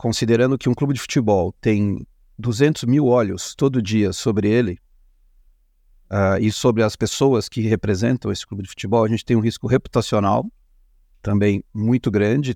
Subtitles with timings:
[0.00, 2.06] considerando que um clube de futebol tem
[2.38, 4.78] 200 mil olhos todo dia sobre ele
[6.10, 9.40] uh, e sobre as pessoas que representam esse clube de futebol, a gente tem um
[9.40, 10.46] risco reputacional
[11.20, 12.54] também muito grande.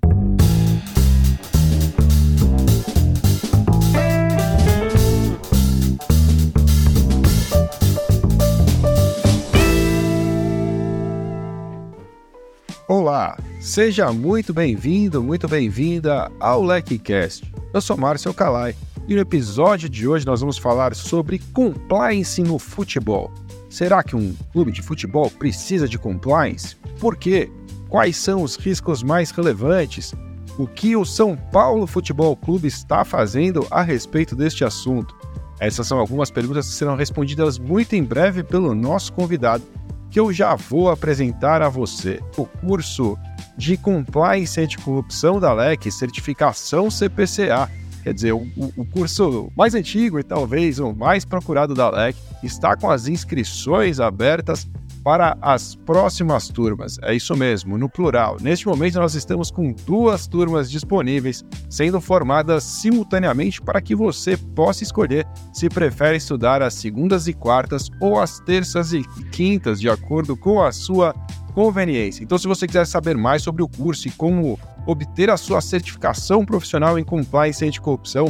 [12.87, 17.51] Olá, seja muito bem-vindo, muito bem-vinda ao LecCast.
[17.73, 18.75] Eu sou Márcio Calai
[19.07, 23.33] e no episódio de hoje nós vamos falar sobre compliance no futebol.
[23.67, 26.75] Será que um clube de futebol precisa de compliance?
[26.99, 27.51] Por quê?
[27.89, 30.13] Quais são os riscos mais relevantes?
[30.59, 35.15] O que o São Paulo Futebol Clube está fazendo a respeito deste assunto?
[35.59, 39.63] Essas são algumas perguntas que serão respondidas muito em breve pelo nosso convidado
[40.15, 42.21] que eu já vou apresentar a você.
[42.37, 43.17] O curso
[43.57, 47.69] de Compliance Anticorrupção da LEC, certificação CPCA.
[48.03, 48.47] Quer dizer, o,
[48.77, 53.99] o curso mais antigo e talvez o mais procurado da LEC está com as inscrições
[53.99, 54.67] abertas
[55.05, 56.97] para as próximas turmas.
[57.03, 58.37] É isso mesmo, no plural.
[58.41, 64.81] Neste momento, nós estamos com duas turmas disponíveis, sendo formadas simultaneamente para que você possa
[64.81, 70.35] escolher se prefere estudar às segundas e quartas ou às terças e quintas, de acordo
[70.35, 71.13] com a sua
[71.55, 72.21] conveniência.
[72.21, 76.45] Então, se você quiser saber mais sobre o curso e como obter a sua certificação
[76.45, 78.29] profissional em compliance anticorrupção,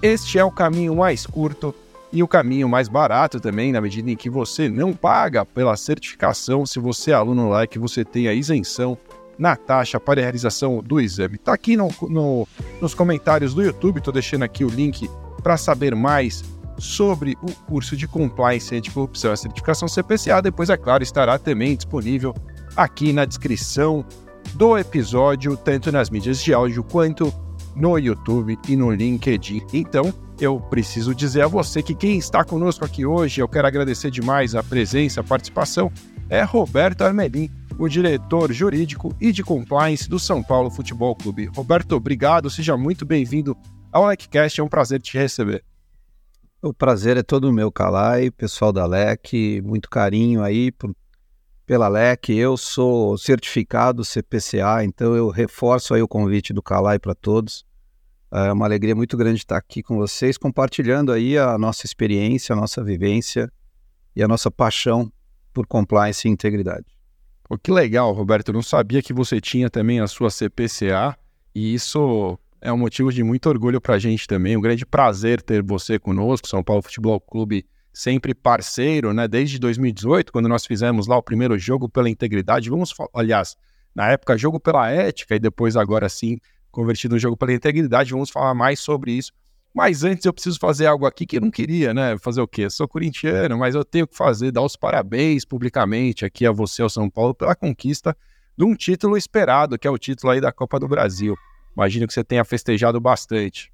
[0.00, 1.74] este é o caminho mais curto
[2.12, 6.64] e o caminho mais barato também, na medida em que você não paga pela certificação,
[6.64, 8.96] se você é aluno lá, que você tem a isenção
[9.36, 11.34] na taxa para a realização do exame.
[11.34, 12.46] Está aqui no, no,
[12.80, 15.10] nos comentários do YouTube, estou deixando aqui o link
[15.42, 16.44] para saber mais
[16.78, 20.40] sobre o curso de Compliance Anticorrupção e Certificação CPCA.
[20.40, 22.34] Depois, é claro, estará também disponível
[22.76, 24.04] aqui na descrição
[24.54, 27.32] do episódio, tanto nas mídias de áudio quanto
[27.74, 29.62] no YouTube e no LinkedIn.
[29.72, 34.10] Então, eu preciso dizer a você que quem está conosco aqui hoje, eu quero agradecer
[34.10, 35.90] demais a presença, a participação,
[36.28, 41.46] é Roberto Armelin, o diretor jurídico e de compliance do São Paulo Futebol Clube.
[41.54, 43.56] Roberto, obrigado, seja muito bem-vindo
[43.90, 45.64] ao LECcast, é um prazer te receber.
[46.62, 50.94] O prazer é todo meu, Calai, pessoal da LEC, muito carinho aí por,
[51.72, 52.28] pela LEC.
[52.28, 57.64] Eu sou certificado CPCA, então eu reforço aí o convite do Calai para todos.
[58.30, 62.56] É uma alegria muito grande estar aqui com vocês, compartilhando aí a nossa experiência, a
[62.56, 63.50] nossa vivência
[64.14, 65.10] e a nossa paixão
[65.50, 66.84] por compliance e integridade.
[67.42, 68.48] Pô, que legal, Roberto.
[68.48, 71.16] Eu não sabia que você tinha também a sua CPCA
[71.54, 74.58] e isso é um motivo de muito orgulho para a gente também.
[74.58, 79.28] Um grande prazer ter você conosco, São Paulo Futebol Clube sempre parceiro, né?
[79.28, 82.70] Desde 2018, quando nós fizemos lá o primeiro jogo pela integridade.
[82.70, 83.56] Vamos, aliás,
[83.94, 86.38] na época jogo pela ética e depois agora sim
[86.70, 88.12] convertido no jogo pela integridade.
[88.12, 89.32] Vamos falar mais sobre isso.
[89.74, 92.18] Mas antes eu preciso fazer algo aqui que eu não queria, né?
[92.18, 92.68] Fazer o quê?
[92.68, 96.90] sou corintiano, mas eu tenho que fazer, dar os parabéns publicamente aqui a você, ao
[96.90, 98.14] São Paulo, pela conquista
[98.56, 101.34] de um título esperado, que é o título aí da Copa do Brasil.
[101.74, 103.72] Imagino que você tenha festejado bastante.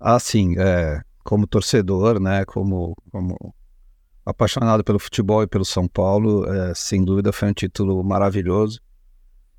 [0.00, 0.56] Ah, sim.
[0.58, 2.44] É, como torcedor, né?
[2.44, 3.54] Como, como
[4.24, 8.80] apaixonado pelo futebol e pelo São Paulo, é, sem dúvida foi um título maravilhoso.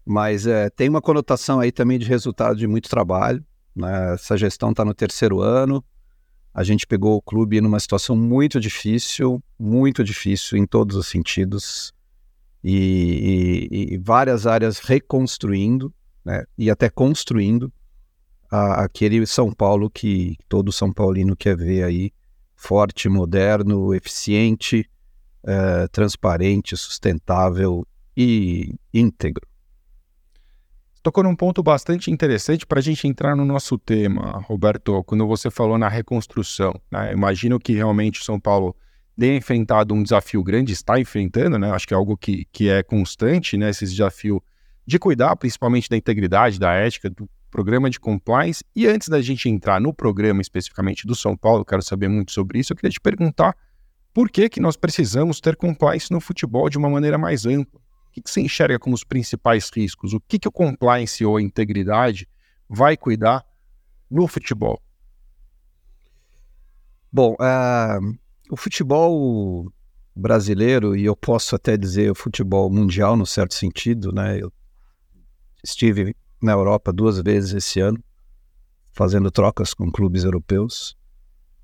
[0.05, 3.43] Mas é, tem uma conotação aí também de resultado de muito trabalho.
[3.75, 4.13] Né?
[4.13, 5.83] Essa gestão está no terceiro ano.
[6.53, 11.91] A gente pegou o clube numa situação muito difícil, muito difícil em todos os sentidos,
[12.63, 15.93] e, e, e várias áreas reconstruindo,
[16.23, 16.45] né?
[16.57, 17.71] e até construindo
[18.51, 22.11] a, aquele São Paulo que todo São Paulino quer ver aí,
[22.55, 24.89] forte, moderno, eficiente,
[25.43, 27.85] é, transparente, sustentável
[28.15, 29.47] e íntegro
[31.05, 35.51] tocou num ponto bastante interessante para a gente entrar no nosso tema, Roberto, quando você
[35.51, 36.73] falou na reconstrução.
[36.91, 37.13] Né?
[37.13, 38.75] Imagino que realmente São Paulo
[39.15, 41.69] tenha enfrentado um desafio grande, está enfrentando, né?
[41.69, 43.69] Acho que é algo que, que é constante, né?
[43.69, 44.43] Esse desafio
[44.85, 48.63] de cuidar principalmente da integridade, da ética, do programa de compliance.
[48.75, 52.59] E antes da gente entrar no programa especificamente do São Paulo, quero saber muito sobre
[52.59, 53.55] isso, eu queria te perguntar
[54.13, 57.79] por que, que nós precisamos ter compliance no futebol de uma maneira mais ampla?
[58.15, 60.13] que, que você enxerga como os principais riscos?
[60.13, 62.27] O que, que o compliance ou a integridade
[62.69, 63.45] vai cuidar
[64.09, 64.81] no futebol?
[67.11, 68.17] Bom, uh,
[68.49, 69.69] o futebol
[70.15, 74.41] brasileiro, e eu posso até dizer o futebol mundial no certo sentido, né?
[74.41, 74.51] Eu
[75.61, 78.01] estive na Europa duas vezes esse ano,
[78.93, 80.95] fazendo trocas com clubes europeus.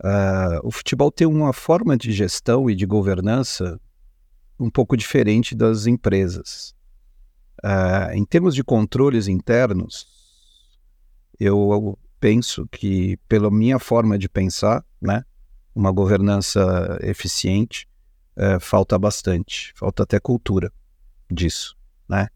[0.04, 3.80] Uh, o futebol tem uma forma de gestão e de governança
[4.60, 6.74] um pouco diferente das empresas.
[7.64, 10.08] Uh, em termos de controles internos,
[11.40, 15.24] eu penso que, pela minha forma de pensar, né,
[15.74, 17.88] uma governança eficiente,
[18.36, 20.72] é, falta bastante, falta até cultura
[21.30, 21.76] disso,
[22.08, 22.28] né?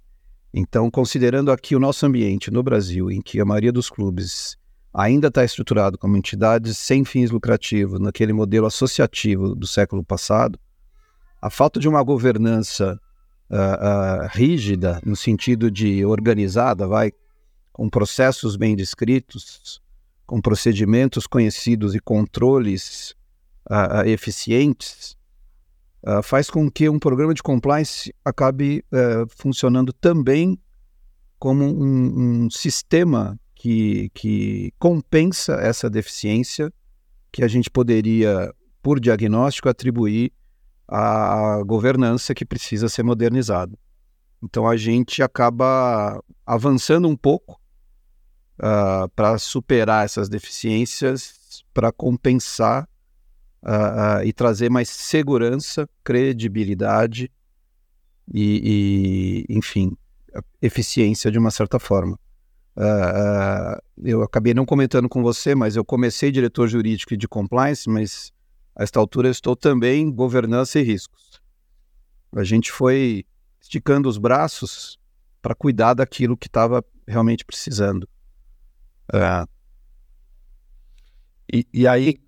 [0.58, 4.56] Então, considerando aqui o nosso ambiente no Brasil, em que a maioria dos clubes
[4.94, 10.58] ainda está estruturado como entidades sem fins lucrativos, naquele modelo associativo do século passado,
[11.42, 12.98] a falta de uma governança
[13.50, 17.12] uh, uh, rígida, no sentido de organizada, vai,
[17.74, 19.82] com processos bem descritos,
[20.26, 23.14] com procedimentos conhecidos e controles
[23.70, 25.18] uh, eficientes,
[26.22, 30.58] faz com que um programa de compliance acabe eh, funcionando também
[31.40, 36.72] como um, um sistema que, que compensa essa deficiência
[37.32, 40.32] que a gente poderia, por diagnóstico, atribuir
[40.88, 43.76] à governança que precisa ser modernizada.
[44.44, 47.60] Então a gente acaba avançando um pouco
[48.60, 52.88] uh, para superar essas deficiências, para compensar
[53.66, 57.32] uh, uh, e trazer mais segurança, credibilidade
[58.32, 59.96] e, e, enfim,
[60.62, 62.20] eficiência de uma certa forma.
[62.78, 67.90] Uh, eu acabei não comentando com você, mas eu comecei diretor jurídico e de compliance,
[67.90, 68.32] mas
[68.76, 71.42] a esta altura eu estou também em governança e riscos.
[72.36, 73.26] A gente foi
[73.62, 75.00] esticando os braços
[75.42, 78.04] para cuidar daquilo que estava realmente precisando.
[79.14, 79.48] Uh,
[81.52, 82.20] e, e, aí.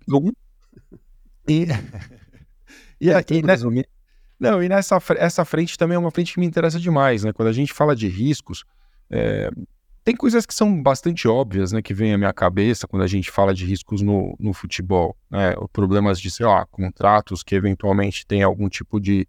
[1.48, 1.66] E,
[3.00, 3.54] e, e, né,
[4.38, 7.32] não, e nessa essa frente também é uma frente que me interessa demais, né?
[7.32, 8.64] Quando a gente fala de riscos,
[9.10, 9.50] é,
[10.04, 13.30] tem coisas que são bastante óbvias, né, que vem à minha cabeça quando a gente
[13.30, 18.42] fala de riscos no, no futebol, né, problemas de, sei lá, contratos que eventualmente têm
[18.42, 19.28] algum tipo de,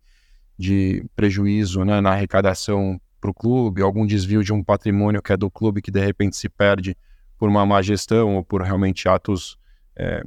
[0.57, 5.37] de prejuízo, né, na arrecadação para o clube, algum desvio de um patrimônio que é
[5.37, 6.95] do clube que de repente se perde
[7.37, 9.57] por uma má gestão ou por realmente atos
[9.97, 10.23] é,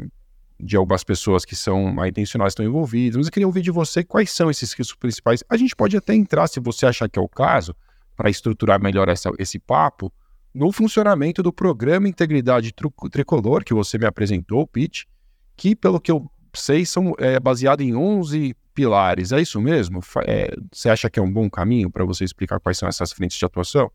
[0.63, 3.17] de algumas pessoas que são mal intencionadas estão envolvidas.
[3.17, 5.43] Mas eu queria ouvir de você quais são esses riscos principais.
[5.49, 7.75] A gente pode até entrar, se você achar que é o caso,
[8.17, 10.13] para estruturar melhor essa, esse papo,
[10.55, 12.73] no funcionamento do programa Integridade
[13.11, 15.09] Tricolor, que você me apresentou, Pete,
[15.57, 19.33] que, pelo que eu sei, são é, baseado em 11 pilares.
[19.33, 20.01] É isso mesmo?
[20.27, 23.37] É, você acha que é um bom caminho para você explicar quais são essas frentes
[23.37, 23.91] de atuação?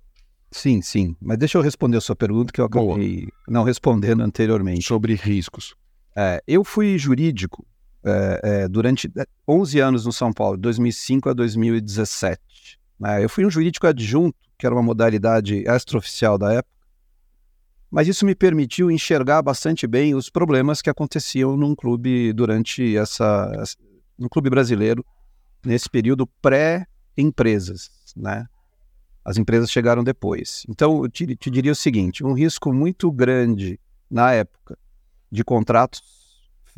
[0.51, 1.15] Sim, sim.
[1.21, 3.31] Mas deixa eu responder a sua pergunta que eu acabei Boa.
[3.47, 4.85] não respondendo anteriormente.
[4.85, 5.75] Sobre riscos.
[6.19, 7.63] É, eu fui jurídico
[8.03, 9.07] é, é durante
[9.47, 12.41] 11 anos no São Paulo, 2005 a 2017.
[12.99, 13.23] Né?
[13.23, 16.75] Eu fui um jurídico adjunto que era uma modalidade extraoficial da época,
[17.91, 23.51] mas isso me permitiu enxergar bastante bem os problemas que aconteciam num clube durante essa
[24.17, 25.05] no clube brasileiro
[25.63, 28.47] nesse período pré-empresas, né?
[29.23, 30.65] As empresas chegaram depois.
[30.67, 33.79] Então, eu te, te diria o seguinte: um risco muito grande
[34.09, 34.77] na época
[35.31, 36.01] de contratos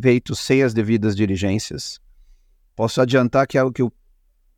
[0.01, 1.99] feitos sem as devidas diligências.
[2.75, 3.91] Posso adiantar que é o que o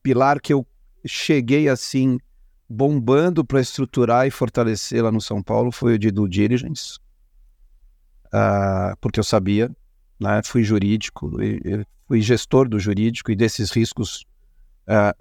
[0.03, 0.65] pilar que eu
[1.05, 2.19] cheguei assim
[2.69, 6.97] bombando para estruturar e fortalecer lá no São Paulo foi o de due diligence,
[8.27, 9.69] uh, porque eu sabia,
[10.19, 11.31] né, fui jurídico,
[12.07, 14.25] fui gestor do jurídico e desses riscos
[14.87, 15.11] uh,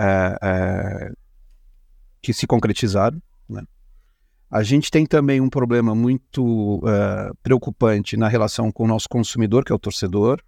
[1.10, 1.16] uh,
[2.22, 3.20] que se concretizaram.
[4.50, 6.82] A gente tem também um problema muito
[7.42, 10.42] preocupante na relação com o nosso consumidor, que é o torcedor.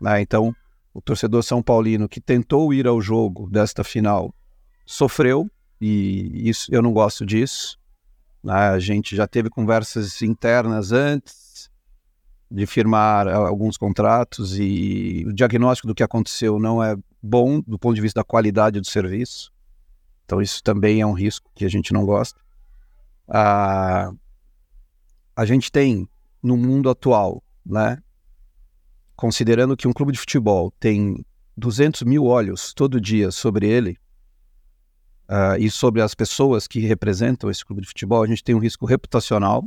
[0.00, 0.22] Né.
[0.22, 0.54] Então,
[0.94, 4.34] o torcedor são paulino que tentou ir ao jogo desta final
[4.86, 7.78] sofreu e isso eu não gosto disso.
[8.42, 8.54] Né?
[8.54, 11.70] A gente já teve conversas internas antes
[12.50, 17.94] de firmar alguns contratos e o diagnóstico do que aconteceu não é bom do ponto
[17.94, 19.52] de vista da qualidade do serviço.
[20.24, 22.40] Então isso também é um risco que a gente não gosta.
[23.28, 24.10] Ah,
[25.36, 26.08] a gente tem
[26.42, 27.98] no mundo atual, né,
[29.14, 31.24] considerando que um clube de futebol tem
[31.56, 33.98] 200 mil olhos todo dia sobre ele,
[35.28, 38.60] uh, e sobre as pessoas que representam esse clube de futebol, a gente tem um
[38.60, 39.64] risco reputacional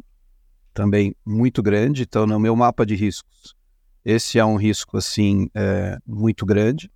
[0.74, 2.04] também muito grande.
[2.04, 3.56] Então, no meu mapa de riscos,
[4.04, 6.92] esse é um risco assim é, muito grande,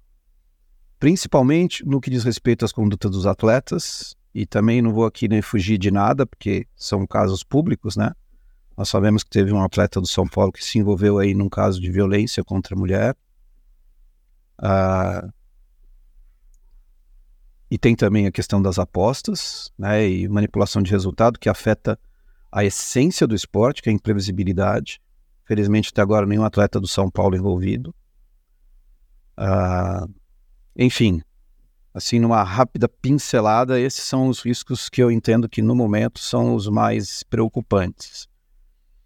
[0.99, 4.15] principalmente no que diz respeito às condutas dos atletas.
[4.35, 8.11] E também não vou aqui nem fugir de nada, porque são casos públicos, né?
[8.75, 11.79] Nós sabemos que teve um atleta do São Paulo que se envolveu aí num caso
[11.79, 13.15] de violência contra a mulher.
[14.59, 15.31] Uh,
[17.71, 21.97] e tem também a questão das apostas né, e manipulação de resultado, que afeta
[22.51, 25.01] a essência do esporte, que é a imprevisibilidade.
[25.45, 27.95] Felizmente, até agora, nenhum atleta do São Paulo envolvido.
[29.37, 30.05] Ah,
[30.75, 31.21] enfim,
[31.95, 36.53] assim, numa rápida pincelada, esses são os riscos que eu entendo que, no momento, são
[36.53, 38.27] os mais preocupantes.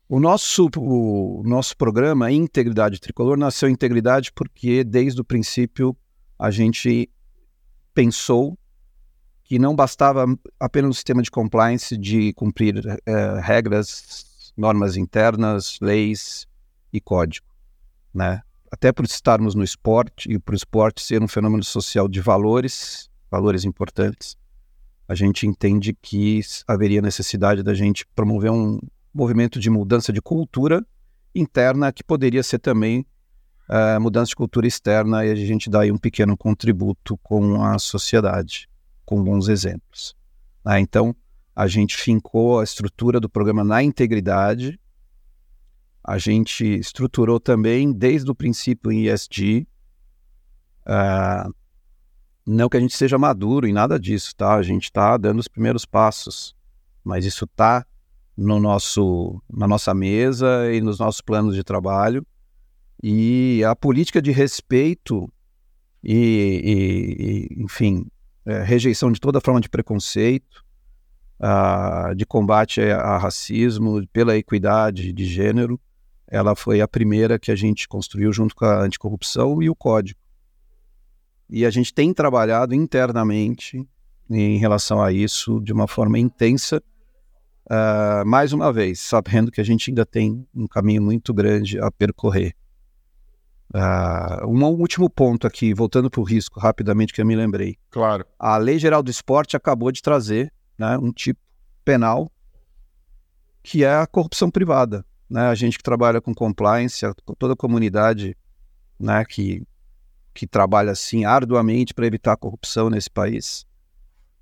[0.08, 5.96] O nosso, o nosso programa Integridade Tricolor nasceu Integridade porque, desde o princípio,
[6.38, 7.08] a gente
[7.94, 8.58] pensou
[9.44, 10.26] que não bastava
[10.60, 16.48] apenas o sistema de compliance de cumprir é, regras, normas internas, leis
[16.92, 17.46] e código,
[18.12, 18.42] né?
[18.72, 23.66] Até por estarmos no esporte e por esporte ser um fenômeno social de valores, valores
[23.66, 24.38] importantes,
[25.08, 28.80] a gente entende que haveria necessidade da gente promover um
[29.14, 30.86] movimento de mudança de cultura
[31.34, 33.06] interna que poderia ser também
[33.70, 37.80] uh, mudança de cultura externa e a gente dá aí um pequeno contributo com a
[37.80, 38.70] sociedade,
[39.04, 40.16] com bons exemplos.
[40.64, 41.16] Ah, então,
[41.56, 44.80] a gente fincou a estrutura do programa na integridade,
[46.10, 49.68] a gente estruturou também desde o princípio em ESG,
[50.82, 51.50] uh, ah,
[52.44, 54.56] não que a gente seja maduro em nada disso, tá?
[54.56, 56.56] A gente está dando os primeiros passos,
[57.04, 57.86] mas isso está
[58.36, 62.26] no nosso, na nossa mesa e nos nossos planos de trabalho.
[63.04, 65.32] E a política de respeito
[66.04, 66.16] e,
[67.54, 68.08] e, e enfim,
[68.48, 70.66] é, rejeição de toda forma de preconceito,
[71.40, 75.80] a, de combate a, a racismo, pela equidade de gênero,
[76.30, 80.20] ela foi a primeira que a gente construiu junto com a anticorrupção e o código.
[81.50, 83.84] E a gente tem trabalhado internamente
[84.30, 86.82] em relação a isso de uma forma intensa,
[87.66, 91.90] uh, mais uma vez, sabendo que a gente ainda tem um caminho muito grande a
[91.90, 92.54] percorrer.
[93.74, 97.78] Uh, um último ponto aqui, voltando para o risco rapidamente que eu me lembrei.
[97.90, 98.26] Claro.
[98.38, 101.40] A Lei Geral do Esporte acabou de trazer né, um tipo
[101.84, 102.32] penal
[103.64, 105.06] que é a corrupção privada.
[105.30, 105.42] Né?
[105.42, 107.06] A gente que trabalha com compliance,
[107.38, 108.36] toda a comunidade
[109.00, 109.64] né, que,
[110.34, 113.66] que trabalha assim arduamente para evitar a corrupção nesse país,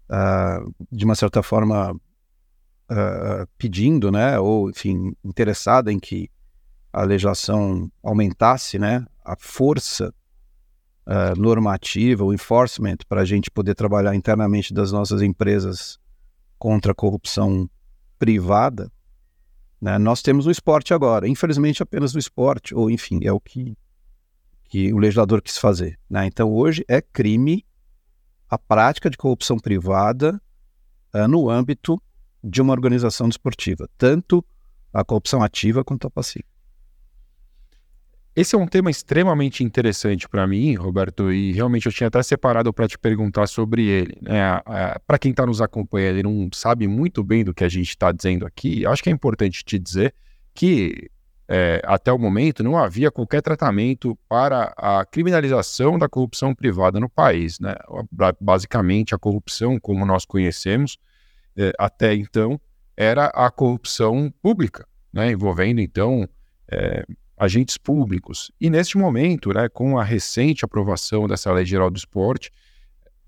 [0.09, 6.29] uh, de uma certa forma uh, pedindo, né, ou enfim, interessada em que
[6.91, 10.13] a legislação aumentasse, né, a força
[11.05, 15.99] uh, normativa, o enforcement, para a gente poder trabalhar internamente das nossas empresas
[16.57, 17.69] contra a corrupção
[18.17, 18.91] privada,
[19.79, 21.27] né, nós temos no esporte agora.
[21.27, 23.77] Infelizmente, apenas no esporte, ou enfim, é o que,
[24.63, 25.99] que o legislador quis fazer.
[26.09, 26.25] Né?
[26.25, 27.65] Então, hoje é crime
[28.49, 30.41] a prática de corrupção privada
[31.13, 32.01] uh, no âmbito
[32.43, 34.43] de uma organização desportiva, tanto
[34.93, 36.45] a corrupção ativa quanto a passiva.
[38.37, 42.71] Esse é um tema extremamente interessante para mim, Roberto, e realmente eu tinha até separado
[42.71, 44.15] para te perguntar sobre ele.
[44.21, 44.61] Né?
[45.07, 48.11] para quem está nos acompanhando e não sabe muito bem do que a gente está
[48.11, 50.13] dizendo aqui, acho que é importante te dizer
[50.53, 51.09] que
[51.47, 57.09] é, até o momento não havia qualquer tratamento para a criminalização da corrupção privada no
[57.09, 57.59] país.
[57.59, 57.73] Né?
[58.39, 60.99] Basicamente, a corrupção, como nós conhecemos
[61.57, 62.61] é, até então,
[62.95, 65.31] era a corrupção pública, né?
[65.31, 66.29] envolvendo então.
[66.71, 67.03] É,
[67.37, 68.51] agentes públicos.
[68.59, 72.51] E neste momento, né, com a recente aprovação dessa Lei Geral do Esporte,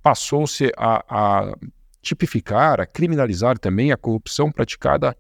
[0.01, 1.57] passou-se a, a,
[2.01, 5.15] tipificar, a criminalizar também a corrupção praticada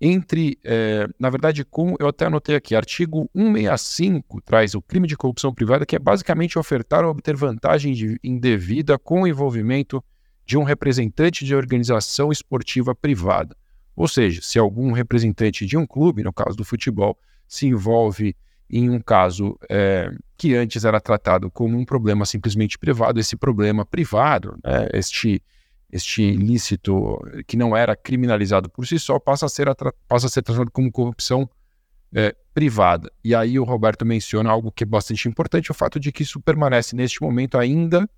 [0.00, 5.16] entre, é, na verdade, com, eu até anotei aqui, artigo 165 traz o crime de
[5.16, 10.02] corrupção privada, que é basicamente ofertar ou obter vantagem de, indevida com o envolvimento
[10.46, 13.54] de um representante de organização esportiva privada.
[13.94, 17.18] Ou seja, se algum representante de um clube, no caso do futebol,
[17.50, 18.36] se envolve
[18.70, 23.84] em um caso é, que antes era tratado como um problema simplesmente privado, esse problema
[23.84, 25.42] privado, né, este,
[25.90, 29.66] este ilícito que não era criminalizado por si só, passa a ser,
[30.06, 31.50] passa a ser tratado como corrupção
[32.14, 33.10] é, privada.
[33.24, 36.40] E aí o Roberto menciona algo que é bastante importante, o fato de que isso
[36.40, 38.08] permanece neste momento ainda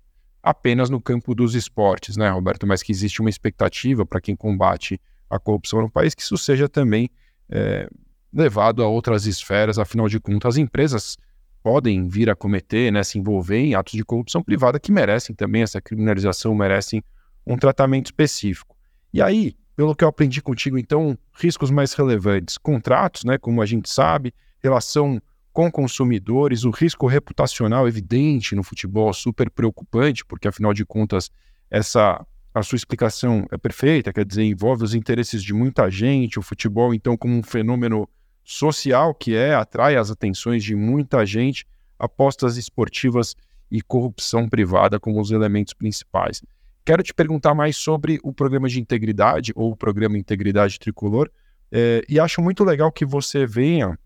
[0.43, 2.67] apenas no campo dos esportes, né, Roberto?
[2.67, 6.69] Mas que existe uma expectativa para quem combate a corrupção no país que isso seja
[6.69, 7.09] também
[7.49, 7.89] é,
[8.33, 11.17] levado a outras esferas, afinal de contas, as empresas
[11.61, 15.61] podem vir a cometer, né, se envolver em atos de corrupção privada que merecem também
[15.61, 17.03] essa criminalização, merecem
[17.45, 18.75] um tratamento específico.
[19.13, 23.65] E aí, pelo que eu aprendi contigo, então, riscos mais relevantes, contratos, né, como a
[23.65, 25.21] gente sabe, relação
[25.53, 31.29] com consumidores, o risco reputacional evidente no futebol, super preocupante, porque afinal de contas,
[31.69, 36.41] essa a sua explicação é perfeita, quer dizer, envolve os interesses de muita gente, o
[36.41, 38.07] futebol então como um fenômeno
[38.43, 41.65] social que é, atrai as atenções de muita gente,
[41.97, 43.35] apostas esportivas
[43.71, 46.41] e corrupção privada como os elementos principais.
[46.85, 51.29] Quero te perguntar mais sobre o programa de integridade ou o programa Integridade Tricolor,
[51.71, 53.97] é, e acho muito legal que você venha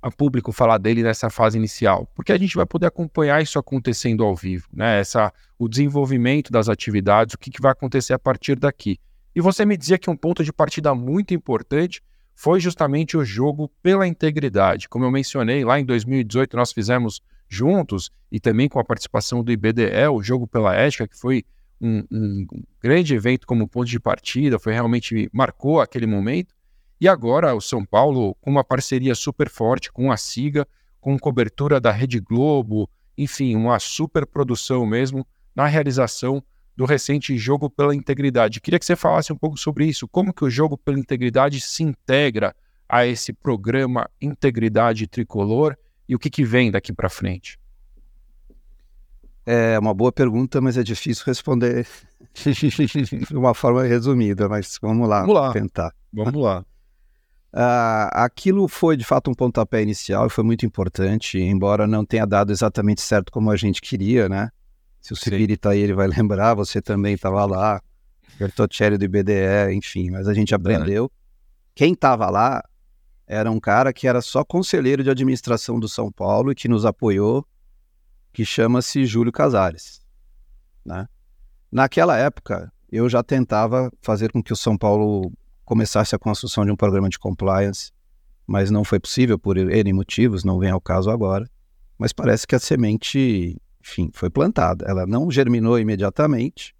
[0.00, 4.22] a público falar dele nessa fase inicial, porque a gente vai poder acompanhar isso acontecendo
[4.22, 5.00] ao vivo, né?
[5.00, 8.98] Essa, o desenvolvimento das atividades, o que, que vai acontecer a partir daqui.
[9.34, 12.00] E você me dizia que um ponto de partida muito importante
[12.36, 14.90] foi justamente o jogo pela integridade.
[14.90, 19.50] Como eu mencionei, lá em 2018 nós fizemos juntos e também com a participação do
[19.50, 21.44] IBDE, o Jogo pela Ética, que foi
[21.80, 22.46] um, um
[22.82, 26.54] grande evento como ponto de partida, foi realmente marcou aquele momento.
[27.00, 30.68] E agora o São Paulo, com uma parceria super forte com a SIGA,
[31.00, 36.42] com cobertura da Rede Globo, enfim, uma super produção mesmo na realização
[36.76, 38.60] do recente Jogo pela Integridade.
[38.60, 41.82] Queria que você falasse um pouco sobre isso, como que o Jogo pela Integridade se
[41.82, 42.54] integra
[42.88, 45.76] a esse programa Integridade Tricolor
[46.08, 47.58] e o que, que vem daqui para frente.
[49.44, 51.86] É uma boa pergunta, mas é difícil responder
[52.34, 55.52] de uma forma resumida, mas vamos lá, vamos lá.
[55.52, 55.94] tentar.
[56.12, 56.64] Vamos lá.
[57.52, 62.26] Uh, aquilo foi de fato um pontapé inicial e foi muito importante, embora não tenha
[62.26, 64.50] dado exatamente certo como a gente queria, né?
[65.06, 67.80] Se o Sibiri está aí, ele vai lembrar, você também estava lá,
[68.40, 71.04] Bertocelli do IBDE, enfim, mas a gente aprendeu.
[71.04, 71.08] É.
[71.76, 72.60] Quem estava lá
[73.24, 76.84] era um cara que era só conselheiro de administração do São Paulo e que nos
[76.84, 77.46] apoiou,
[78.32, 80.00] que chama-se Júlio Casares.
[80.84, 81.06] Né?
[81.70, 85.32] Naquela época, eu já tentava fazer com que o São Paulo
[85.64, 87.92] começasse a construção de um programa de compliance,
[88.44, 91.48] mas não foi possível por N motivos, não vem ao caso agora.
[91.96, 94.84] Mas parece que a semente, enfim, foi plantada.
[94.88, 96.74] Ela não germinou imediatamente,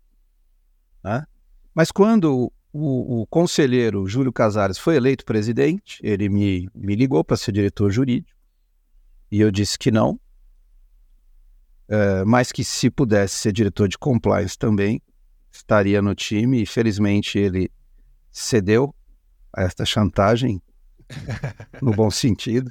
[1.05, 1.25] né?
[1.73, 7.37] mas quando o, o, conselheiro Júlio Casares foi eleito presidente, ele me, me ligou para
[7.37, 8.37] ser diretor jurídico
[9.31, 10.19] e eu disse que não,
[11.89, 15.01] é, mas que se pudesse ser diretor de compliance também,
[15.53, 17.71] estaria no time e felizmente ele
[18.31, 18.95] cedeu
[19.53, 20.61] a esta chantagem,
[21.81, 22.71] no bom sentido,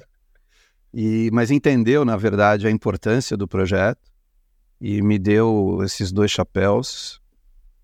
[0.92, 4.15] e, mas entendeu, na verdade, a importância do projeto
[4.80, 7.20] e me deu esses dois chapéus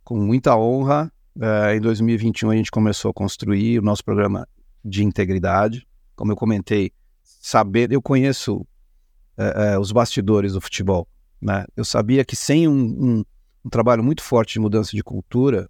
[0.04, 1.12] com muita honra.
[1.40, 4.46] É, em 2021 a gente começou a construir o nosso programa
[4.84, 5.86] de integridade.
[6.14, 6.92] Como eu comentei,
[7.24, 8.66] saber, eu conheço
[9.36, 11.08] é, é, os bastidores do futebol.
[11.40, 11.64] Né?
[11.76, 13.24] Eu sabia que sem um, um,
[13.64, 15.68] um trabalho muito forte de mudança de cultura,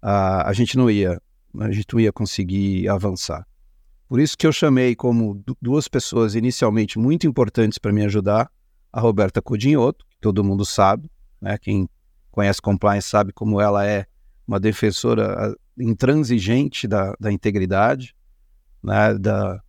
[0.00, 1.20] a, a gente não ia
[1.58, 3.46] a gente não ia conseguir avançar.
[4.08, 8.50] Por isso que eu chamei como duas pessoas inicialmente muito importantes para me ajudar,
[8.92, 11.58] a Roberta Codinhoto, que todo mundo sabe, né?
[11.58, 11.88] quem
[12.30, 14.06] conhece compliance sabe como ela é
[14.46, 18.14] uma defensora intransigente da, da integridade,
[18.82, 19.14] né?
[19.18, 19.60] da,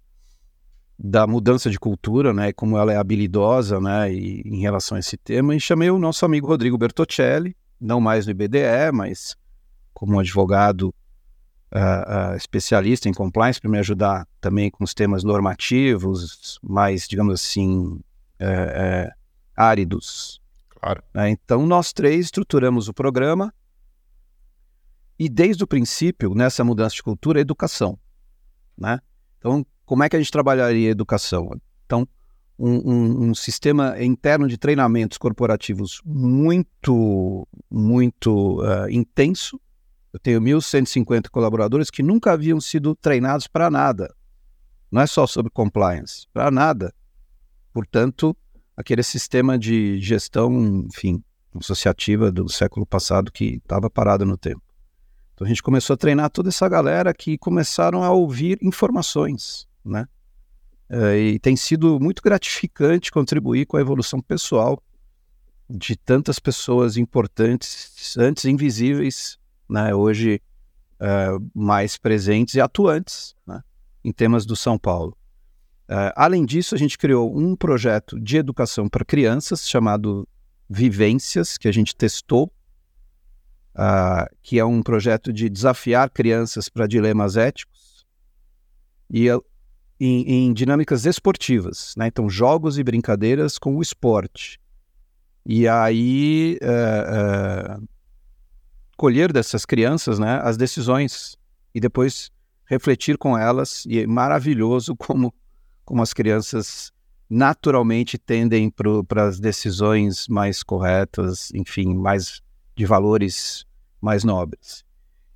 [0.97, 2.53] da mudança de cultura, né?
[2.53, 4.11] como ela é habilidosa né?
[4.13, 8.25] E, em relação a esse tema, e chamei o nosso amigo Rodrigo Bertocelli, não mais
[8.25, 9.35] no IBDE, mas
[9.93, 10.93] como advogado
[11.73, 17.33] uh, uh, especialista em compliance para me ajudar também com os temas normativos, mais, digamos
[17.33, 17.99] assim,
[18.41, 19.11] uh,
[19.55, 20.41] áridos.
[20.69, 21.03] Claro.
[21.13, 21.29] Né?
[21.29, 23.53] Então, nós três estruturamos o programa
[25.17, 27.99] e, desde o princípio, nessa mudança de cultura, educação.
[28.77, 28.99] Né?
[29.37, 31.49] Então, como é que a gente trabalharia a educação?
[31.85, 32.07] Então,
[32.57, 39.59] um, um, um, sistema interno de treinamentos corporativos muito, muito uh, intenso,
[40.11, 44.13] eu tenho 1.150 colaboradores que nunca haviam sido treinados para nada.
[44.91, 46.93] Não é só sobre compliance, para nada.
[47.79, 48.35] Portanto,
[48.75, 51.23] aquele sistema de gestão, enfim,
[51.55, 54.61] associativa do século passado que estava parado no tempo.
[55.33, 60.05] Então a gente começou a treinar toda essa galera que começaram a ouvir informações, né?
[60.89, 64.83] Uh, e tem sido muito gratificante contribuir com a evolução pessoal
[65.69, 69.39] de tantas pessoas importantes, antes invisíveis,
[69.69, 70.41] né, hoje
[70.99, 73.63] uh, mais presentes e atuantes né,
[74.03, 75.17] em temas do São Paulo.
[75.89, 80.27] Uh, além disso, a gente criou um projeto de educação para crianças chamado
[80.69, 82.53] Vivências, que a gente testou,
[83.75, 88.05] uh, que é um projeto de desafiar crianças para dilemas éticos
[89.09, 89.27] e
[89.99, 92.05] em, em dinâmicas esportivas, né?
[92.05, 94.59] então jogos e brincadeiras com o esporte.
[95.43, 97.83] E aí uh,
[98.95, 101.35] colher dessas crianças né, as decisões
[101.73, 102.29] e depois
[102.65, 103.85] refletir com elas.
[103.87, 105.33] E é maravilhoso como,
[105.89, 106.91] como as crianças
[107.27, 108.71] naturalmente tendem
[109.07, 112.43] para as decisões mais corretas, enfim, mais
[112.75, 113.65] de valores
[113.99, 114.85] mais nobres.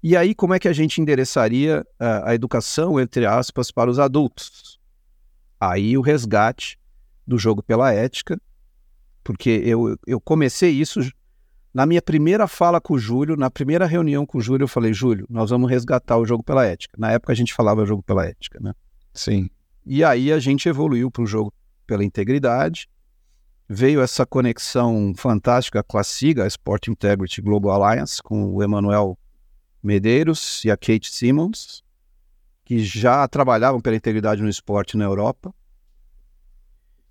[0.04, 3.98] E aí, como é que a gente endereçaria a, a educação, entre aspas, para os
[3.98, 4.80] adultos?
[5.60, 6.80] Aí o resgate
[7.26, 8.40] do jogo pela ética,
[9.24, 11.00] porque eu, eu comecei isso
[11.74, 14.94] na minha primeira fala com o Júlio, na primeira reunião com o Júlio, eu falei,
[14.94, 16.96] Júlio, nós vamos resgatar o jogo pela ética.
[16.96, 18.76] Na época a gente falava jogo pela ética, né?
[19.16, 19.50] Sim.
[19.86, 21.54] E aí a gente evoluiu para o jogo
[21.86, 22.88] pela integridade.
[23.68, 29.18] Veio essa conexão fantástica com a SIGA, a Sport Integrity Global Alliance, com o Emanuel
[29.82, 31.84] Medeiros e a Kate Simmons.
[32.66, 35.54] que já trabalhavam pela integridade no esporte na Europa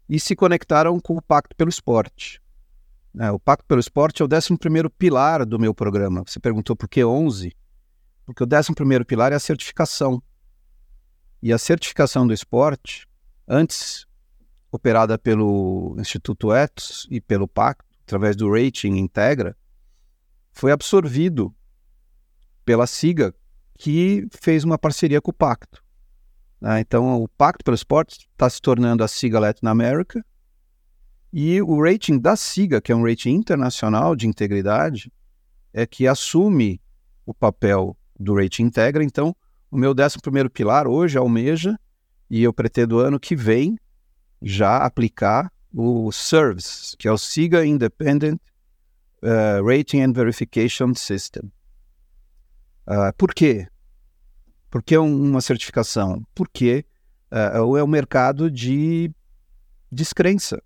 [0.08, 2.40] e se conectaram com o Pacto pelo Esporte.
[3.18, 4.56] É, o Pacto pelo Esporte é o 11
[4.98, 6.22] pilar do meu programa.
[6.26, 7.54] Você perguntou por que 11?
[8.24, 10.22] Porque o 11 pilar é a certificação.
[11.42, 13.06] E a certificação do esporte,
[13.48, 14.06] antes
[14.70, 19.56] operada pelo Instituto Etos e pelo Pacto, através do Rating Integra,
[20.52, 21.54] foi absorvido
[22.64, 23.34] pela SIGA,
[23.76, 25.82] que fez uma parceria com o Pacto.
[26.60, 26.80] Né?
[26.80, 30.24] Então, o Pacto pelo Esporte está se tornando a SIGA Latin America,
[31.32, 35.10] e o rating da SIGA, que é um rating internacional de integridade,
[35.72, 36.80] é que assume
[37.24, 39.02] o papel do rating integra.
[39.02, 39.34] Então,
[39.72, 41.80] o meu 11 pilar hoje almeja,
[42.28, 43.78] e eu pretendo ano que vem
[44.42, 48.38] já aplicar o SERVES, que é o SIGA Independent
[49.22, 51.50] uh, Rating and Verification System.
[52.86, 53.66] Uh, por quê?
[54.68, 56.22] Por que uma certificação?
[56.34, 56.84] Porque
[57.30, 59.10] uh, é um mercado de
[59.90, 60.62] descrença.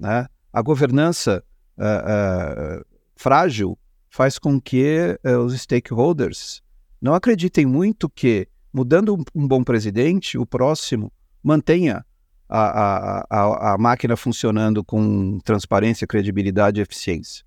[0.00, 0.26] Né?
[0.52, 1.44] A governança
[1.78, 6.60] uh, frágil faz com que uh, os stakeholders
[7.00, 12.04] não acreditem muito que, mudando um, bom presidente, o próximo mantenha
[12.48, 17.44] a, a, a, a, máquina funcionando com transparência, credibilidade e eficiência.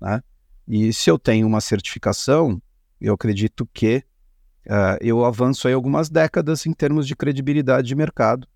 [0.00, 0.22] Né?
[0.66, 2.60] E se eu tenho uma certificação,
[3.00, 4.02] eu acredito que
[4.66, 8.48] uh, eu avanço aí algumas décadas em termos de credibilidade de mercado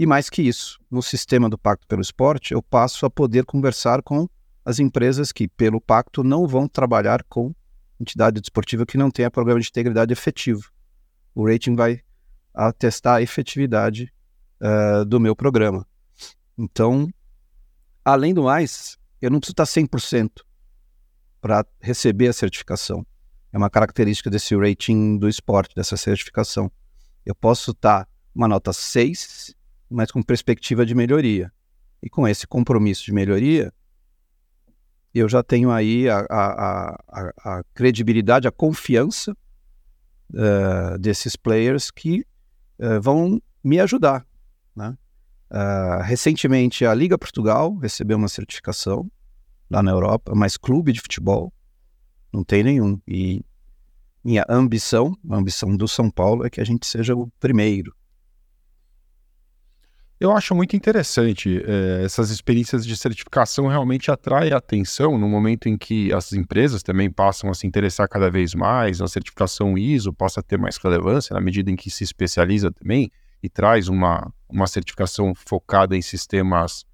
[0.00, 4.00] e mais que isso, no sistema do Pacto pelo Esporte, eu passo a poder conversar
[4.00, 4.26] com
[4.64, 7.54] as empresas que, pelo pacto, não vão trabalhar com
[8.00, 10.70] entidade desportiva que não tenha programa de integridade efetivo.
[11.34, 12.00] O rating vai
[12.54, 14.12] atestar a efetividade
[14.60, 15.86] uh, do meu programa.
[16.58, 17.08] Então,
[18.04, 20.30] além do mais, eu não preciso estar 100%
[21.40, 23.06] para receber a certificação.
[23.52, 26.70] É uma característica desse rating do esporte, dessa certificação.
[27.24, 29.54] Eu posso estar uma nota 6
[29.90, 31.52] mas com perspectiva de melhoria.
[32.00, 33.74] E com esse compromisso de melhoria,
[35.14, 39.36] eu já tenho aí a, a, a, a credibilidade, a confiança
[40.32, 42.24] uh, desses players que
[42.78, 44.24] uh, vão me ajudar.
[44.74, 44.96] Né?
[45.50, 49.10] Uh, recentemente, a Liga Portugal recebeu uma certificação
[49.68, 51.52] lá na Europa, mas clube de futebol
[52.32, 53.00] não tem nenhum.
[53.06, 53.44] E
[54.22, 57.94] minha ambição, a ambição do São Paulo, é que a gente seja o primeiro
[60.20, 65.66] eu acho muito interessante é, essas experiências de certificação realmente atraem a atenção no momento
[65.66, 70.12] em que as empresas também passam a se interessar cada vez mais, a certificação ISO
[70.12, 73.10] possa ter mais relevância na medida em que se especializa também
[73.42, 76.84] e traz uma, uma certificação focada em sistemas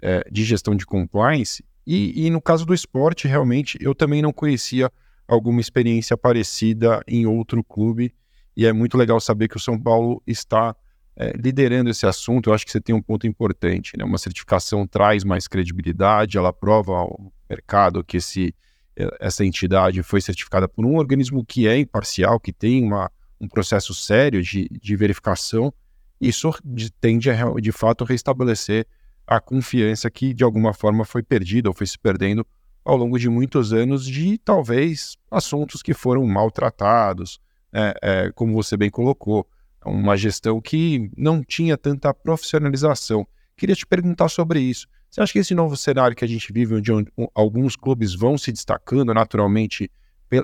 [0.00, 1.62] é, de gestão de compliance.
[1.86, 4.90] E, e no caso do esporte, realmente, eu também não conhecia
[5.28, 8.14] alguma experiência parecida em outro clube
[8.56, 10.74] e é muito legal saber que o São Paulo está
[11.16, 13.96] é, liderando esse assunto, eu acho que você tem um ponto importante.
[13.96, 14.04] Né?
[14.04, 18.54] Uma certificação traz mais credibilidade, ela prova ao mercado que esse,
[18.96, 23.46] é, essa entidade foi certificada por um organismo que é imparcial, que tem uma, um
[23.46, 25.72] processo sério de, de verificação.
[26.20, 26.50] Isso
[27.00, 28.86] tende a, de fato, restabelecer
[29.26, 32.46] a confiança que, de alguma forma, foi perdida ou foi se perdendo
[32.84, 37.38] ao longo de muitos anos de, talvez, assuntos que foram maltratados,
[37.72, 39.46] é, é, como você bem colocou
[39.84, 43.26] uma gestão que não tinha tanta profissionalização.
[43.56, 44.86] Queria te perguntar sobre isso.
[45.10, 46.90] Você acha que esse novo cenário que a gente vive, onde
[47.34, 49.90] alguns clubes vão se destacando naturalmente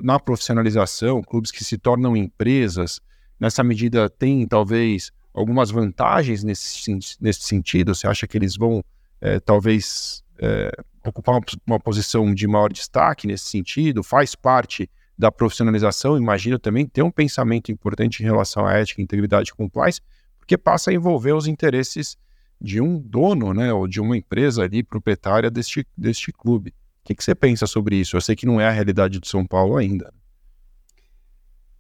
[0.03, 3.01] na profissionalização, clubes que se tornam empresas,
[3.41, 7.95] nessa medida tem talvez algumas vantagens nesse, nesse sentido?
[7.95, 8.85] Você acha que eles vão
[9.21, 10.71] é, talvez é,
[11.07, 14.03] ocupar uma, uma posição de maior destaque nesse sentido?
[14.03, 19.51] Faz parte da profissionalização, imagino também ter um pensamento importante em relação à ética, integridade
[19.51, 20.01] e compliance,
[20.39, 22.17] porque passa a envolver os interesses
[22.61, 26.71] de um dono, né, ou de uma empresa ali proprietária deste, deste clube.
[27.03, 28.17] O que, que você pensa sobre isso?
[28.17, 30.13] Eu sei que não é a realidade do São Paulo ainda.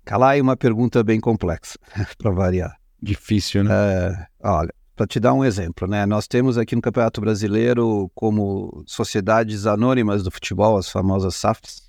[0.04, 1.78] Calai, uma pergunta bem complexa,
[2.18, 2.76] para variar.
[3.00, 3.72] Difícil, né?
[3.72, 6.04] É, olha, para te dar um exemplo, né?
[6.06, 11.87] Nós temos aqui no Campeonato Brasileiro como sociedades anônimas do futebol, as famosas SAFs,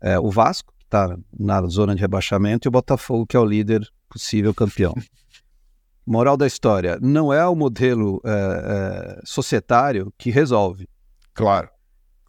[0.00, 3.44] é, o Vasco, que está na zona de rebaixamento, e o Botafogo, que é o
[3.44, 4.94] líder possível campeão.
[6.06, 10.88] Moral da história: não é o modelo é, é, societário que resolve.
[11.34, 11.68] Claro.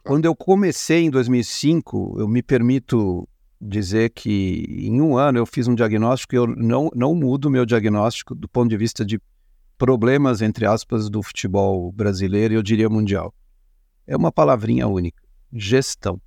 [0.03, 3.27] Quando eu comecei em 2005, eu me permito
[3.59, 7.51] dizer que em um ano eu fiz um diagnóstico e eu não, não mudo o
[7.51, 9.21] meu diagnóstico do ponto de vista de
[9.77, 13.33] problemas, entre aspas, do futebol brasileiro e eu diria mundial.
[14.07, 15.21] É uma palavrinha única:
[15.53, 16.19] gestão.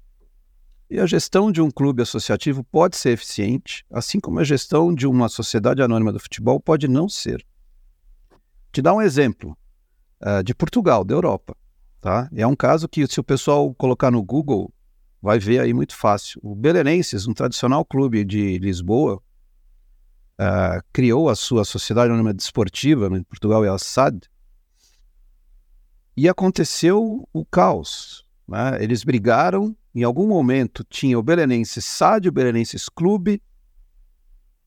[0.91, 5.07] E a gestão de um clube associativo pode ser eficiente, assim como a gestão de
[5.07, 7.45] uma sociedade anônima do futebol pode não ser.
[8.71, 9.57] Te dar um exemplo
[10.21, 11.57] uh, de Portugal, da Europa.
[12.01, 12.29] Tá?
[12.35, 14.73] É um caso que, se o pessoal colocar no Google,
[15.23, 16.39] vai ver aí muito fácil.
[16.43, 19.23] O Belenenses, um tradicional clube de Lisboa,
[20.39, 24.29] uh, criou a sua sociedade anônima desportiva, em Portugal é a SAD,
[26.17, 28.25] e aconteceu o caos.
[28.47, 28.83] Né?
[28.83, 33.41] Eles brigaram, em algum momento tinha o Belenenses SAD, o Belenenses Clube,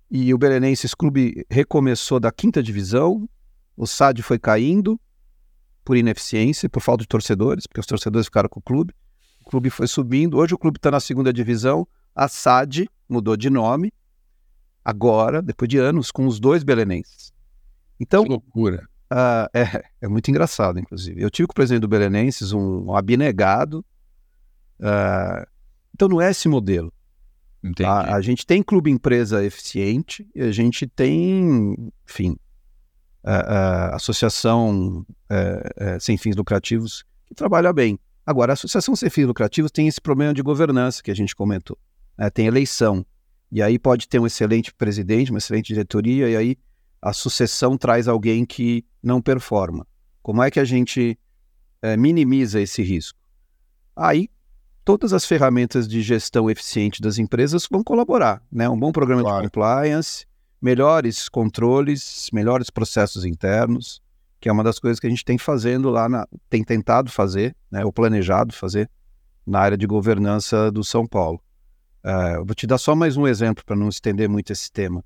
[0.10, 3.28] e o Belenenses Clube recomeçou da quinta divisão,
[3.76, 5.00] o SAD foi caindo
[5.84, 8.94] por ineficiência, por falta de torcedores, porque os torcedores ficaram com o clube.
[9.46, 10.38] O clube foi subindo.
[10.38, 11.88] Hoje o clube está na segunda divisão.
[12.16, 13.94] A SAD mudou de nome,
[14.84, 17.32] agora, depois de anos, com os dois belenenses.
[18.00, 18.88] Então, que loucura.
[19.12, 21.22] Uh, é, é muito engraçado, inclusive.
[21.22, 23.86] Eu tive com o presidente do Belenenses um, um abnegado.
[24.80, 25.46] Uh,
[25.94, 26.94] então não é esse modelo.
[27.84, 32.38] A, a, gente tem clube empresa eficiente e a gente tem, enfim,
[33.24, 38.00] a, a associação é, sem fins lucrativos que trabalha bem.
[38.26, 41.78] Agora, a associação sem fins lucrativos tem esse problema de governança que a gente comentou.
[42.18, 42.30] Né?
[42.30, 43.06] Tem eleição.
[43.52, 46.58] E aí pode ter um excelente presidente, uma excelente diretoria, e aí
[47.02, 49.86] a sucessão traz alguém que não performa.
[50.22, 51.18] Como é que a gente
[51.82, 53.18] é, minimiza esse risco?
[53.96, 54.30] Aí,
[54.88, 58.41] todas as ferramentas de gestão eficiente das empresas vão colaborar.
[58.50, 58.69] Né?
[58.69, 59.41] Um bom programa claro.
[59.41, 60.26] de compliance,
[60.62, 64.02] melhores controles, melhores processos internos,
[64.39, 67.54] que é uma das coisas que a gente tem fazendo lá, na, tem tentado fazer,
[67.69, 68.89] né, ou planejado fazer,
[69.45, 71.41] na área de governança do São Paulo.
[72.02, 75.02] Uh, vou te dar só mais um exemplo para não estender muito esse tema.
[75.02, 75.04] Sim.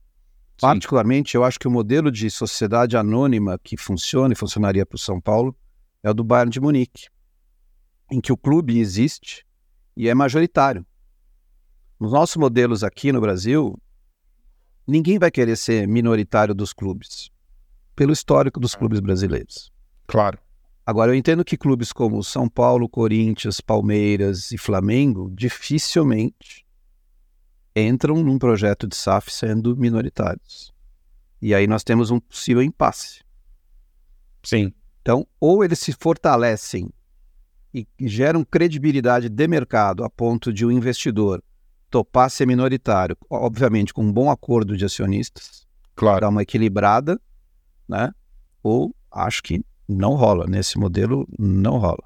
[0.62, 5.00] Particularmente, eu acho que o modelo de sociedade anônima que funciona e funcionaria para o
[5.00, 5.56] São Paulo
[6.04, 7.08] é o do Bayern de Munique,
[8.12, 9.44] em que o clube existe
[10.02, 10.84] e é majoritário.
[12.00, 13.80] Nos nossos modelos aqui no Brasil,
[14.88, 17.30] ninguém vai querer ser minoritário dos clubes,
[17.96, 19.72] pelo histórico dos clubes brasileiros.
[20.08, 20.40] Claro.
[20.84, 26.66] Agora, eu entendo que clubes como São Paulo, Corinthians, Palmeiras e Flamengo dificilmente
[27.76, 30.74] entram num projeto de SAF sendo minoritários.
[31.40, 33.22] E aí nós temos um possível impasse.
[34.42, 34.74] Sim.
[35.04, 36.92] Então, ou eles se fortalecem
[37.74, 41.44] e geram credibilidade de mercado a ponto de o um investidor
[41.90, 46.22] topar ser minoritário, obviamente com um bom acordo de acionistas, claro.
[46.22, 47.20] dar uma equilibrada,
[47.88, 48.12] né?
[48.64, 50.48] Ou acho que não rola.
[50.48, 52.04] Nesse modelo, não rola.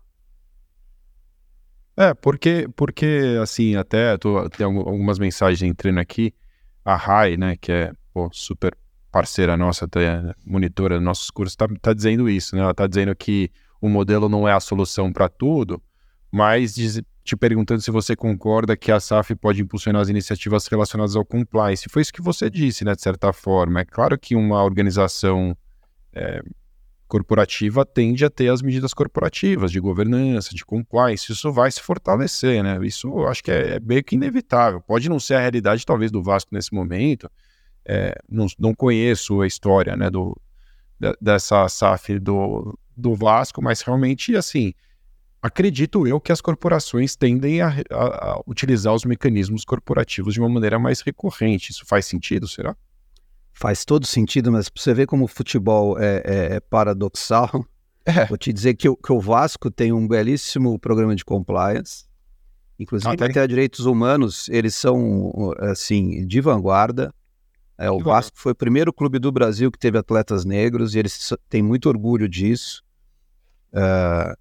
[1.96, 6.34] É, porque, porque assim, até tô, tem algumas mensagens entrando aqui.
[6.84, 8.76] A RAI, né, que é pô, super
[9.12, 12.62] parceira nossa, até monitora nossos cursos, tá, tá dizendo isso, né?
[12.62, 13.50] Ela tá dizendo que
[13.86, 15.82] o modelo não é a solução para tudo,
[16.32, 21.16] mas diz, te perguntando se você concorda que a SAF pode impulsionar as iniciativas relacionadas
[21.16, 21.90] ao compliance.
[21.90, 23.82] Foi isso que você disse, né, de certa forma.
[23.82, 25.56] É claro que uma organização
[26.14, 26.42] é,
[27.08, 32.64] corporativa tende a ter as medidas corporativas de governança, de compliance, isso vai se fortalecer,
[32.64, 32.80] né?
[32.84, 34.82] Isso eu acho que é, é meio que inevitável.
[34.82, 37.30] Pode não ser a realidade, talvez, do Vasco nesse momento.
[37.86, 40.36] É, não, não conheço a história né, do,
[41.22, 44.74] dessa SAF do, do Vasco, mas realmente, assim,
[45.42, 50.50] acredito eu que as corporações tendem a, a, a, utilizar os mecanismos corporativos de uma
[50.50, 51.72] maneira mais recorrente.
[51.72, 52.76] Isso faz sentido, será?
[53.54, 57.66] Faz todo sentido, mas você vê como o futebol é, é, é paradoxal.
[58.06, 58.26] É.
[58.26, 62.06] Vou te dizer que o, que o, Vasco tem um belíssimo programa de compliance.
[62.78, 67.12] Inclusive, ah, até direitos humanos, eles são, assim, de vanguarda.
[67.78, 71.34] É, o Vasco foi o primeiro clube do Brasil que teve atletas negros e eles
[71.50, 72.85] têm muito orgulho disso.
[73.76, 74.38] Uh,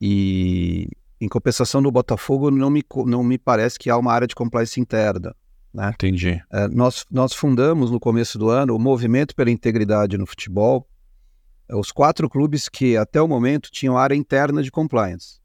[0.00, 0.88] e
[1.20, 4.80] em compensação no Botafogo não me, não me parece que há uma área de compliance
[4.80, 5.34] interna.
[5.72, 5.90] Né?
[5.92, 6.42] Entendi.
[6.52, 10.88] É, nós, nós fundamos no começo do ano o Movimento pela Integridade no Futebol,
[11.68, 15.40] é, os quatro clubes que até o momento tinham área interna de compliance.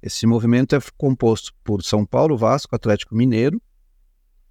[0.00, 3.60] Esse movimento é composto por São Paulo, Vasco, Atlético Mineiro,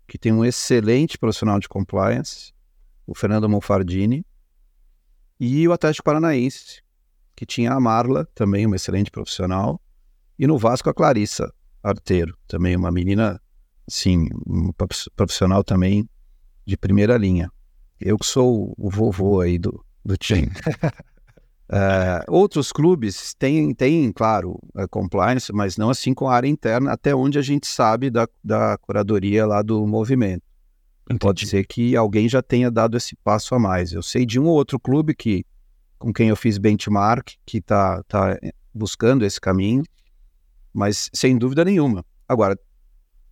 [0.08, 2.52] que tem um excelente profissional de compliance,
[3.08, 4.26] o Fernando Monfardini,
[5.40, 6.83] e o Atlético Paranaense,
[7.44, 9.82] que tinha a Marla, também uma excelente profissional,
[10.40, 11.54] e no Vasco a Clarissa
[11.84, 13.40] Arteiro, também uma menina,
[13.88, 14.72] sim, um
[15.16, 16.08] profissional também
[16.66, 17.52] de primeira linha.
[18.00, 20.48] Eu que sou o vovô aí do, do time.
[21.70, 24.58] uh, outros clubes têm, têm claro,
[24.90, 28.78] compliance, mas não assim com a área interna, até onde a gente sabe da, da
[28.78, 30.44] curadoria lá do movimento.
[31.06, 31.20] Entendi.
[31.20, 33.92] Pode ser que alguém já tenha dado esse passo a mais.
[33.92, 35.46] Eu sei de um ou outro clube que
[36.04, 38.38] com quem eu fiz benchmark, que está tá
[38.74, 39.84] buscando esse caminho,
[40.74, 42.04] mas sem dúvida nenhuma.
[42.28, 42.60] Agora,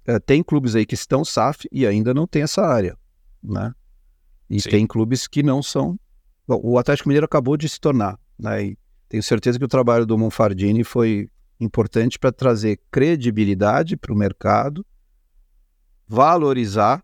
[0.05, 2.97] é, tem clubes aí que estão SAF e ainda não tem essa área,
[3.43, 3.73] né?
[4.49, 4.69] E Sim.
[4.69, 5.99] tem clubes que não são.
[6.47, 8.63] Bom, o Atlético Mineiro acabou de se tornar, né?
[8.63, 8.77] E
[9.09, 11.29] tenho certeza que o trabalho do Monfardini foi
[11.59, 14.85] importante para trazer credibilidade para o mercado,
[16.07, 17.03] valorizar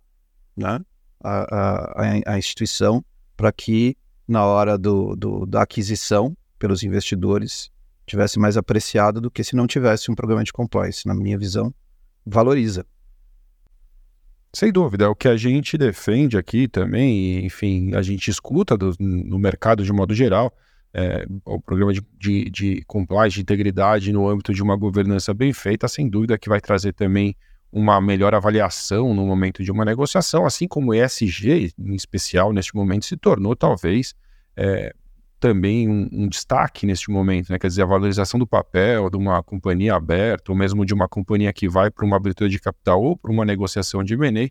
[0.56, 0.80] né,
[1.22, 3.04] a, a, a instituição
[3.36, 3.98] para que
[4.28, 7.72] na hora do, do, da aquisição pelos investidores
[8.06, 11.06] tivesse mais apreciado do que se não tivesse um programa de compliance.
[11.06, 11.74] Na minha visão,
[12.26, 12.86] valoriza.
[14.54, 18.96] Sem dúvida, é o que a gente defende aqui também, enfim, a gente escuta do,
[19.00, 20.52] no mercado de modo geral,
[20.94, 25.54] é, o programa de, de, de compliance, de integridade no âmbito de uma governança bem
[25.54, 27.36] feita, sem dúvida que vai trazer também
[27.72, 32.76] uma melhor avaliação no momento de uma negociação, assim como o ESG, em especial, neste
[32.76, 34.16] momento, se tornou talvez
[34.56, 34.94] é,
[35.40, 37.60] também um, um, destaque neste momento, né?
[37.60, 41.54] quer dizer, a valorização do papel de uma companhia aberta, ou mesmo de uma companhia
[41.54, 44.50] que vai para uma abertura de capital ou para uma negociação de M&A,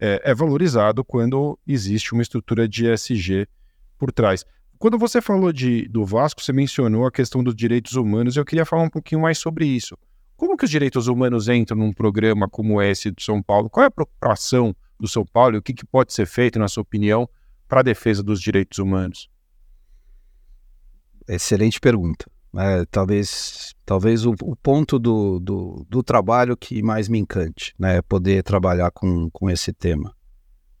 [0.00, 3.46] é, é valorizado quando existe uma estrutura de ESG
[3.98, 4.44] por trás.
[4.78, 8.64] Quando você falou de, do Vasco, você mencionou a questão dos direitos humanos, eu queria
[8.64, 9.96] falar um pouquinho mais sobre isso.
[10.36, 13.70] Como que os direitos humanos entram num programa como esse do São Paulo?
[13.70, 16.68] Qual é a preocupação do São Paulo e o que, que pode ser feito, na
[16.68, 17.28] sua opinião,
[17.68, 19.28] para a defesa dos direitos humanos?
[21.28, 22.26] Excelente pergunta.
[22.56, 27.96] É, talvez talvez o, o ponto do, do, do, trabalho que mais me encante, né,
[27.96, 30.14] é poder trabalhar com, com esse tema,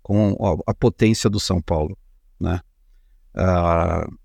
[0.00, 1.98] com a, a potência do São Paulo.
[2.38, 2.60] Né?
[3.34, 4.16] Uh,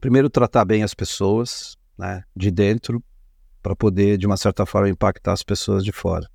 [0.00, 3.02] primeiro, tratar bem as pessoas né, de dentro,
[3.68, 6.26] para poder, de uma certa forma, impactar as pessoas de fora.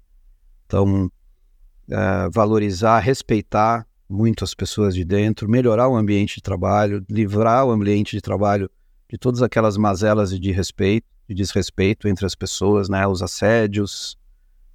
[0.67, 7.65] Então, uh, valorizar, respeitar muito as pessoas de dentro, melhorar o ambiente de trabalho, livrar
[7.65, 8.69] o ambiente de trabalho
[9.09, 14.13] de todas aquelas mazelas de respeito, de desrespeito entre as pessoas, né, os assédios,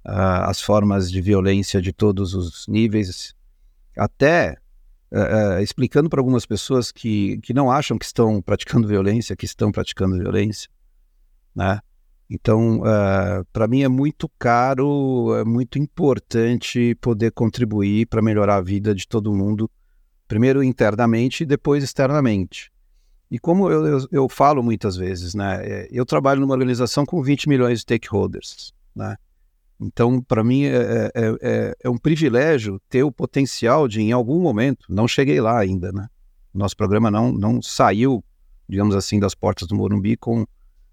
[0.05, 3.33] uh, as formas de violência de todos os níveis,
[3.95, 4.57] até
[5.13, 9.71] uh, explicando para algumas pessoas que, que não acham que estão praticando violência, que estão
[9.71, 10.69] praticando violência,
[11.55, 11.79] né?
[12.29, 18.61] Então, uh, para mim é muito caro, é muito importante poder contribuir para melhorar a
[18.61, 19.69] vida de todo mundo,
[20.27, 22.71] primeiro internamente e depois externamente.
[23.31, 27.49] E como eu, eu, eu falo muitas vezes, né, eu trabalho numa organização com 20
[27.49, 29.17] milhões de stakeholders, né?
[29.79, 34.41] Então, para mim, é, é, é, é, um privilégio ter o potencial de, em algum
[34.41, 36.07] momento, não cheguei lá ainda, né?
[36.53, 38.23] Nosso programa não, não saiu,
[38.67, 40.45] digamos assim, das portas do Morumbi com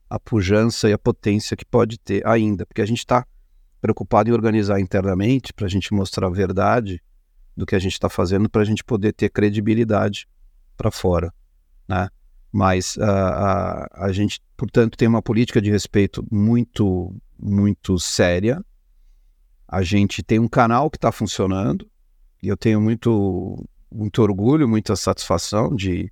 [0.08, 3.26] a pujança e a potência que pode ter ainda, porque a gente está
[3.80, 7.02] preocupado em organizar internamente para a gente mostrar a verdade
[7.56, 10.28] do que a gente está fazendo, para a gente poder ter credibilidade
[10.76, 11.32] para fora,
[11.88, 12.08] né?
[12.52, 18.64] Mas a, a, a gente, portanto, tem uma política de respeito muito, muito séria,
[19.68, 21.88] a gente tem um canal que está funcionando
[22.42, 26.10] e eu tenho muito, muito orgulho, muita satisfação de,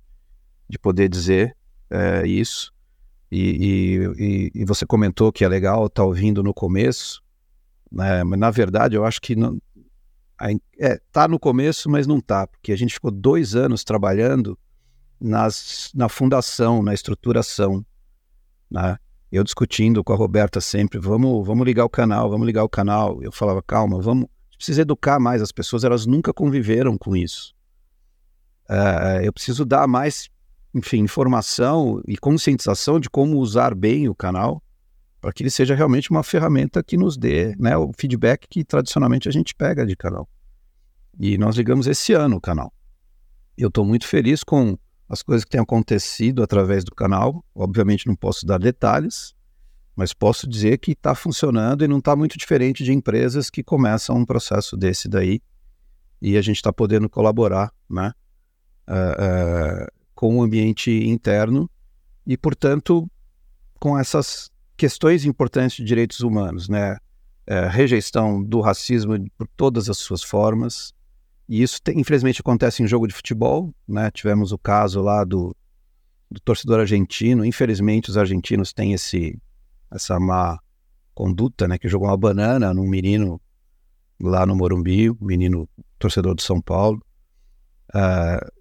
[0.67, 1.55] de poder dizer
[1.89, 2.73] é, isso.
[3.37, 7.21] E, e, e, você comentou que é legal estar tá ouvindo no começo,
[7.91, 8.23] né?
[8.23, 9.59] mas na verdade eu acho que não,
[10.79, 14.57] é, tá no começo, mas não tá, porque a gente ficou dois anos trabalhando
[15.19, 17.85] nas, na fundação, na estruturação,
[18.71, 18.97] né?
[19.29, 23.21] eu discutindo com a Roberta sempre, vamos, vamos ligar o canal, vamos ligar o canal.
[23.21, 27.53] Eu falava, calma, vamos, precisa educar mais as pessoas, elas nunca conviveram com isso.
[28.69, 30.29] Uh, eu preciso dar mais,
[30.75, 34.61] enfim, informação e conscientização de como usar bem o canal
[35.21, 39.29] para que ele seja realmente uma ferramenta que nos dê né, o feedback que tradicionalmente
[39.29, 40.29] a gente pega de canal.
[41.17, 42.73] E nós ligamos esse ano o canal.
[43.57, 47.43] Eu estou muito feliz com as coisas que têm acontecido através do canal.
[47.55, 49.33] Obviamente não posso dar detalhes,
[49.95, 54.17] mas posso dizer que está funcionando e não está muito diferente de empresas que começam
[54.17, 55.41] um processo desse daí
[56.21, 58.11] e a gente está podendo colaborar né,
[58.89, 61.69] uh, uh, com o ambiente interno
[62.25, 63.07] e, portanto,
[63.79, 66.97] com essas questões importantes de direitos humanos, né?
[67.47, 70.95] Uh, rejeição do racismo por todas as suas formas,
[71.47, 73.73] e isso, tem, infelizmente, acontece em jogo de futebol.
[73.87, 74.09] Né?
[74.11, 75.55] Tivemos o caso lá do,
[76.29, 77.45] do torcedor argentino.
[77.45, 79.39] Infelizmente, os argentinos têm esse,
[79.91, 80.59] essa má
[81.13, 81.77] conduta, né?
[81.77, 83.39] Que jogou uma banana num menino
[84.19, 87.01] lá no Morumbi, um menino torcedor de São Paulo.
[87.93, 88.54] Uh,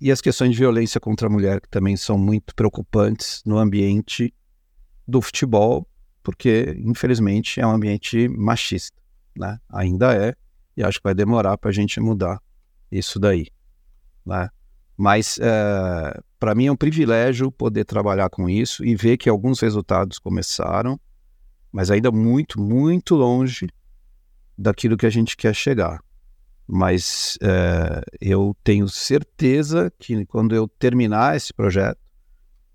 [0.00, 4.32] e as questões de violência contra a mulher, que também são muito preocupantes no ambiente
[5.06, 5.86] do futebol,
[6.22, 8.96] porque, infelizmente, é um ambiente machista.
[9.36, 9.58] Né?
[9.68, 10.34] Ainda é,
[10.76, 12.40] e acho que vai demorar para a gente mudar
[12.90, 13.48] isso daí.
[14.24, 14.48] Né?
[14.96, 19.28] Mas é, eh, para mim é um privilégio poder trabalhar com isso e ver que
[19.28, 20.98] alguns resultados começaram,
[21.70, 23.68] mas ainda muito, muito longe
[24.56, 26.00] daquilo que a gente quer chegar.
[26.72, 31.98] Mas é, eu tenho certeza que quando eu terminar esse projeto,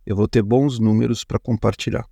[0.05, 2.05] eu vou ter bons números para compartilhar.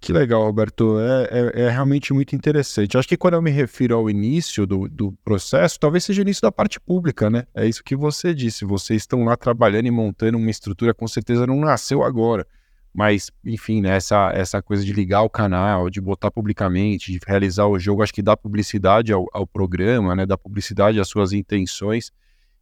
[0.00, 0.98] Que legal, Roberto.
[0.98, 2.98] É, é, é, realmente muito interessante.
[2.98, 6.42] Acho que quando eu me refiro ao início do, do processo, talvez seja o início
[6.42, 7.46] da parte pública, né?
[7.54, 8.64] É isso que você disse.
[8.64, 12.46] Vocês estão lá trabalhando e montando uma estrutura, com certeza não nasceu agora.
[12.94, 17.66] Mas, enfim, né, essa, essa coisa de ligar o canal, de botar publicamente, de realizar
[17.66, 20.24] o jogo, acho que dá publicidade ao, ao programa, né?
[20.24, 22.12] Dá publicidade às suas intenções.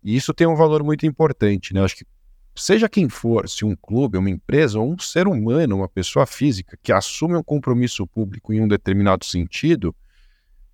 [0.03, 1.85] E isso tem um valor muito importante, né?
[1.85, 2.07] Acho que
[2.55, 6.79] seja quem for, se um clube, uma empresa ou um ser humano, uma pessoa física
[6.83, 9.95] que assume um compromisso público em um determinado sentido,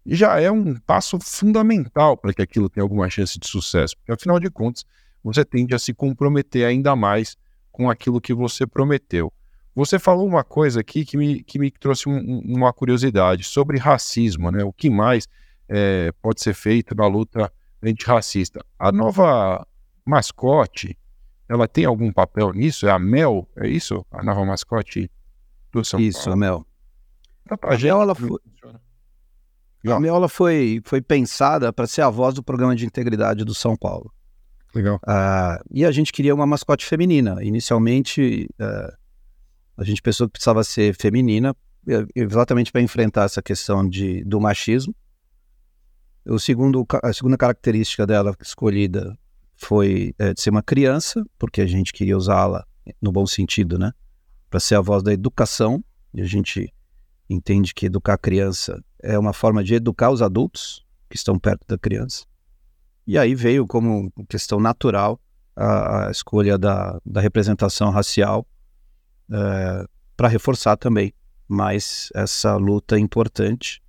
[0.06, 4.38] já é um passo fundamental para que aquilo tenha alguma chance de sucesso, porque afinal
[4.38, 4.84] de contas,
[5.22, 7.36] você tende a se comprometer ainda mais
[7.72, 9.32] com aquilo que você prometeu.
[9.78, 14.50] Você falou uma coisa aqui que me, que me trouxe um, uma curiosidade sobre racismo,
[14.50, 14.64] né?
[14.64, 15.28] O que mais
[15.68, 17.48] é, pode ser feito na luta
[17.80, 18.60] antirracista?
[18.76, 19.64] A nova
[20.04, 20.98] mascote
[21.48, 22.88] ela tem algum papel nisso?
[22.88, 23.48] É a Mel?
[23.56, 24.04] É isso?
[24.10, 25.08] A nova mascote
[25.72, 26.28] do São isso, Paulo?
[26.28, 26.66] Isso, a Mel.
[27.62, 28.40] A Mel, ela foi...
[29.86, 33.54] A Mel ela foi, foi pensada para ser a voz do programa de integridade do
[33.54, 34.12] São Paulo.
[34.74, 34.96] Legal.
[34.96, 37.44] Uh, e a gente queria uma mascote feminina.
[37.44, 39.07] Inicialmente, uh,
[39.78, 41.56] a gente pensou que precisava ser feminina,
[42.14, 44.94] exatamente para enfrentar essa questão de, do machismo.
[46.26, 49.16] O segundo, a segunda característica dela escolhida
[49.54, 52.66] foi é, de ser uma criança, porque a gente queria usá-la
[53.00, 53.92] no bom sentido, né?
[54.50, 56.74] Para ser a voz da educação, e a gente
[57.30, 61.64] entende que educar a criança é uma forma de educar os adultos que estão perto
[61.68, 62.26] da criança.
[63.06, 65.20] E aí veio como questão natural
[65.54, 68.46] a, a escolha da, da representação racial
[69.32, 71.12] é, para reforçar também
[71.46, 73.82] mais essa luta importante.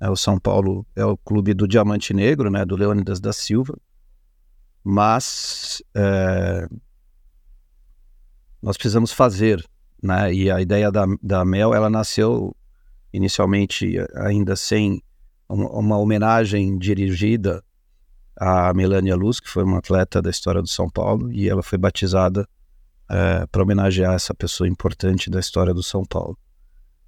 [0.00, 3.76] É, o São Paulo é o clube do Diamante Negro, né, do Leônidas da Silva,
[4.84, 6.68] mas é,
[8.62, 9.64] nós precisamos fazer,
[10.02, 10.32] né?
[10.32, 12.54] E a ideia da, da Mel, ela nasceu
[13.12, 15.02] inicialmente ainda sem
[15.48, 17.62] uma, uma homenagem dirigida
[18.36, 21.76] a Melania Luz, que foi uma atleta da história do São Paulo, e ela foi
[21.76, 22.48] batizada
[23.10, 26.38] é, para homenagear essa pessoa importante da história do São Paulo.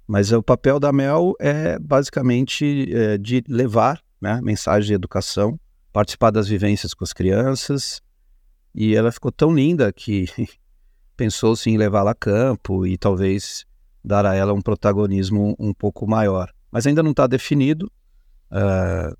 [0.07, 5.59] Mas o papel da Mel é basicamente é, de levar né, mensagem de educação
[5.91, 8.01] participar das vivências com as crianças.
[8.73, 10.25] E ela ficou tão linda que
[11.15, 13.65] pensou-se em levá-la a campo e talvez
[14.03, 16.51] dar a ela um protagonismo um pouco maior.
[16.71, 17.91] Mas ainda não está definido
[18.51, 19.15] uh,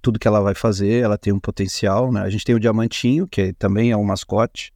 [0.00, 1.02] tudo que ela vai fazer.
[1.02, 2.10] Ela tem um potencial.
[2.10, 2.22] Né?
[2.22, 4.72] A gente tem o Diamantinho, que também é um mascote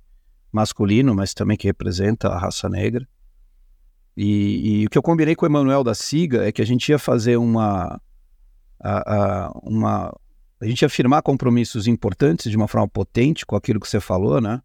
[0.53, 3.07] masculino, mas também que representa a raça negra.
[4.17, 6.89] E, e o que eu combinei com o Emanuel da Siga é que a gente
[6.89, 8.01] ia fazer uma,
[8.79, 10.15] a, a, uma
[10.61, 14.61] a gente afirmar compromissos importantes de uma forma potente com aquilo que você falou, né?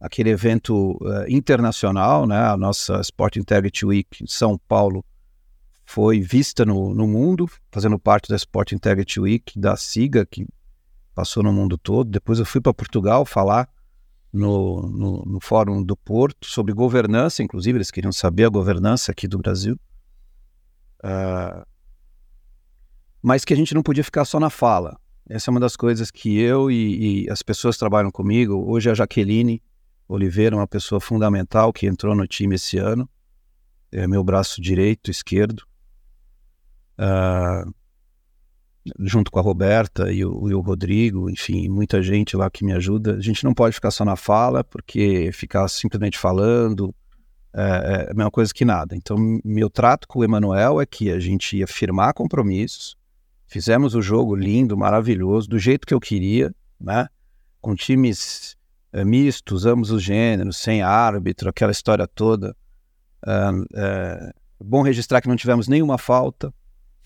[0.00, 2.38] Aquele evento uh, internacional, né?
[2.38, 5.04] A nossa Sport Integrity Week em São Paulo
[5.84, 10.46] foi vista no, no mundo, fazendo parte da Sport Integrity Week da SIGA, que
[11.14, 12.10] passou no mundo todo.
[12.10, 13.68] Depois eu fui para Portugal falar
[14.32, 19.26] no, no, no, Fórum do Porto sobre governança, inclusive eles queriam saber a governança aqui
[19.26, 19.78] do Brasil.
[21.00, 21.66] Uh,
[23.22, 24.98] mas que a gente não podia ficar só na fala.
[25.28, 28.90] Essa é uma das coisas que eu e, e as pessoas que trabalham comigo, hoje
[28.90, 29.62] a Jaqueline
[30.08, 33.08] Oliveira, uma pessoa fundamental que entrou no time esse ano,
[33.92, 35.62] é meu braço direito, esquerdo,
[36.98, 37.74] uh,
[39.00, 42.72] junto com a Roberta e o, e o, Rodrigo, enfim, muita gente lá que me
[42.72, 43.16] ajuda.
[43.16, 46.94] A gente não pode ficar só na fala, porque ficar simplesmente falando
[47.54, 48.96] é, é a mesma coisa que nada.
[48.96, 52.98] Então, meu trato com o Emanuel é que a gente ia firmar compromissos,
[53.48, 57.08] Fizemos o jogo lindo, maravilhoso, do jeito que eu queria, né?
[57.62, 58.58] Com times
[58.92, 62.54] é, mistos, ambos os gêneros, sem árbitro, aquela história toda.
[63.74, 66.52] É, bom registrar que não tivemos nenhuma falta,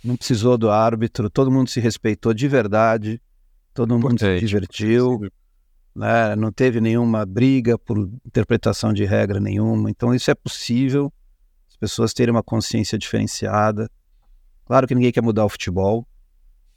[0.04, 3.20] não precisou do árbitro, todo mundo se respeitou de verdade,
[3.72, 5.20] todo mundo se divertiu,
[5.94, 6.34] né?
[6.34, 9.90] não teve nenhuma briga por interpretação de regra nenhuma.
[9.90, 11.12] Então, isso é possível,
[11.68, 13.90] as pessoas terem uma consciência diferenciada.
[14.64, 16.06] Claro que ninguém quer mudar o futebol,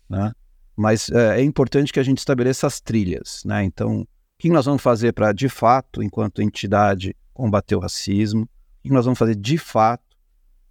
[0.10, 0.32] né?
[0.76, 3.64] Mas é, é importante que a gente estabeleça as trilhas, né?
[3.64, 4.08] Então, o
[4.38, 8.44] que nós vamos fazer para, de fato, enquanto entidade, combater o racismo?
[8.44, 8.48] O
[8.84, 10.04] que nós vamos fazer, de fato,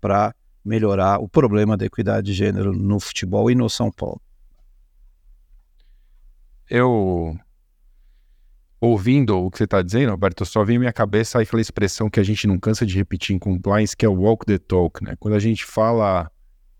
[0.01, 0.35] para
[0.65, 4.21] melhorar o problema da equidade de gênero no futebol e no São Paulo?
[6.69, 7.37] Eu,
[8.81, 12.23] ouvindo o que você está dizendo, Alberto, só vem minha cabeça aquela expressão que a
[12.23, 15.15] gente não cansa de repetir em compliance, que é walk the talk, né?
[15.19, 16.31] Quando a gente fala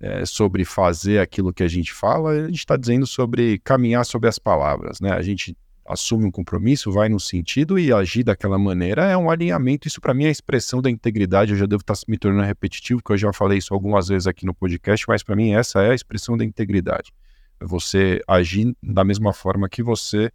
[0.01, 4.29] é, sobre fazer aquilo que a gente fala, a gente está dizendo sobre caminhar sobre
[4.29, 5.13] as palavras, né?
[5.13, 5.57] A gente
[5.87, 9.87] assume um compromisso, vai no sentido e agir daquela maneira é um alinhamento.
[9.87, 11.53] Isso para mim é a expressão da integridade.
[11.53, 14.27] Eu já devo estar tá me tornando repetitivo, porque eu já falei isso algumas vezes
[14.27, 17.13] aqui no podcast, mas para mim essa é a expressão da integridade.
[17.61, 20.31] É você agir da mesma forma que você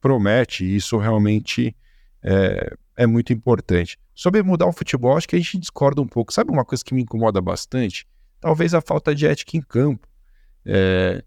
[0.00, 1.76] promete, e isso realmente
[2.22, 3.98] é, é muito importante.
[4.14, 6.32] Sobre mudar o futebol, acho que a gente discorda um pouco.
[6.32, 8.06] Sabe uma coisa que me incomoda bastante?
[8.40, 10.06] Talvez a falta de ética em campo.
[10.64, 11.24] É,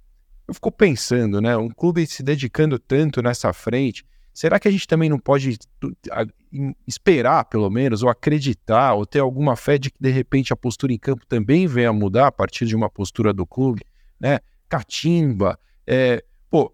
[0.48, 1.56] eu fico pensando, né?
[1.58, 5.58] Um clube se dedicando tanto nessa frente, será que a gente também não pode
[6.88, 10.94] esperar, pelo menos, ou acreditar, ou ter alguma fé de que de repente a postura
[10.94, 13.82] em campo também venha a mudar a partir de uma postura do clube,
[14.20, 14.40] né?
[14.68, 16.74] Catimba, é, pô,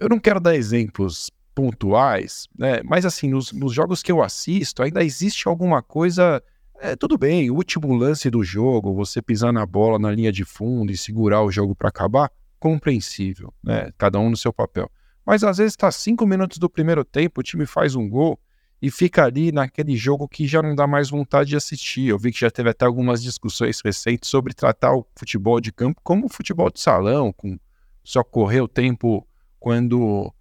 [0.00, 2.82] eu não quero dar exemplos pontuais, né?
[2.84, 6.42] Mas assim, nos, nos jogos que eu assisto, ainda existe alguma coisa
[6.78, 10.44] é, tudo bem, o último lance do jogo, você pisar na bola na linha de
[10.44, 13.90] fundo e segurar o jogo para acabar, compreensível, né?
[13.98, 14.90] Cada um no seu papel.
[15.24, 18.38] Mas às vezes está cinco minutos do primeiro tempo, o time faz um gol
[18.80, 22.08] e fica ali naquele jogo que já não dá mais vontade de assistir.
[22.08, 26.00] Eu vi que já teve até algumas discussões recentes sobre tratar o futebol de campo
[26.04, 27.58] como futebol de salão, com
[28.04, 29.26] só correr o tempo
[29.58, 30.32] quando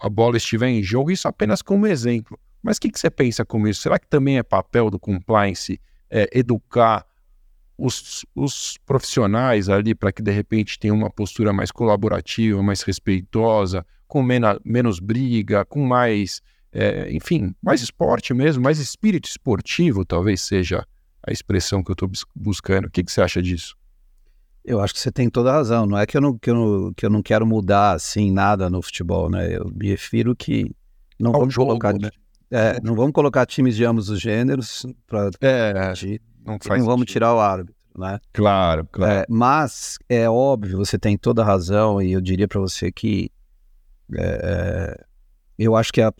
[0.00, 2.38] a bola estiver em jogo, isso apenas como exemplo.
[2.62, 3.82] Mas o que, que, você pensa com isso?
[3.82, 7.06] Será que também é papel do compliance é, educar
[7.76, 13.84] os, os profissionais ali para que de repente tenham uma postura mais colaborativa, mais respeitosa,
[14.06, 16.40] com mena, menos briga, com mais,
[16.72, 20.86] é, enfim, mais esporte mesmo, mais espírito esportivo, talvez seja
[21.26, 22.86] a expressão que eu estou buscando.
[22.86, 23.76] O que, que, você acha disso?
[24.64, 25.86] Eu acho que você tem toda a razão.
[25.86, 28.80] Não é que eu não, que eu, que eu não quero mudar assim nada no
[28.80, 29.56] futebol, né?
[29.56, 30.70] Eu me refiro que
[31.18, 32.10] não Ao vamos jogo, colocar, né?
[32.50, 35.94] é, não vamos colocar times de ambos os gêneros para é,
[36.44, 38.20] não, faz não vamos tirar o árbitro, né?
[38.32, 39.12] Claro, claro.
[39.12, 43.30] É, mas é óbvio, você tem toda a razão e eu diria para você que
[44.14, 45.04] é, é,
[45.58, 46.10] eu acho que é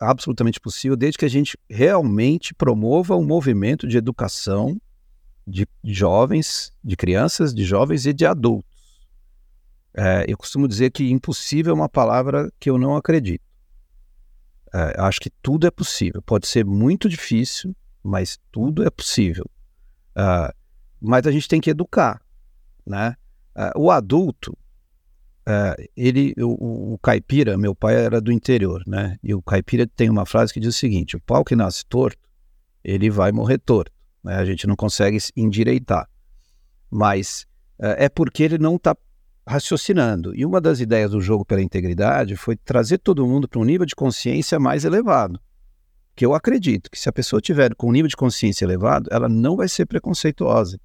[0.00, 4.80] absolutamente possível desde que a gente realmente promova um movimento de educação
[5.46, 8.72] de jovens, de crianças, de jovens e de adultos.
[9.96, 13.44] É, eu costumo dizer que impossível é uma palavra que eu não acredito.
[14.72, 16.22] É, acho que tudo é possível.
[16.22, 19.48] Pode ser muito difícil, mas tudo é possível.
[20.16, 20.54] Uh,
[21.00, 22.20] mas a gente tem que educar,
[22.86, 23.16] né?
[23.54, 24.52] Uh, o adulto,
[25.46, 29.18] uh, ele, o, o, caipira, meu pai era do interior, né?
[29.22, 32.28] E o caipira tem uma frase que diz o seguinte: o pau que nasce torto,
[32.82, 33.92] ele vai morrer torto.
[34.22, 34.36] Né?
[34.36, 36.08] A gente não consegue endireitar,
[36.90, 37.46] mas
[37.78, 38.96] é porque ele não está
[39.46, 40.34] raciocinando.
[40.34, 43.84] E uma das ideias do jogo pela integridade foi trazer todo mundo para um nível
[43.84, 45.38] de consciência mais elevado
[46.14, 49.28] que eu acredito que se a pessoa tiver com um nível de consciência elevado, ela
[49.28, 50.78] não vai ser preconceituosa.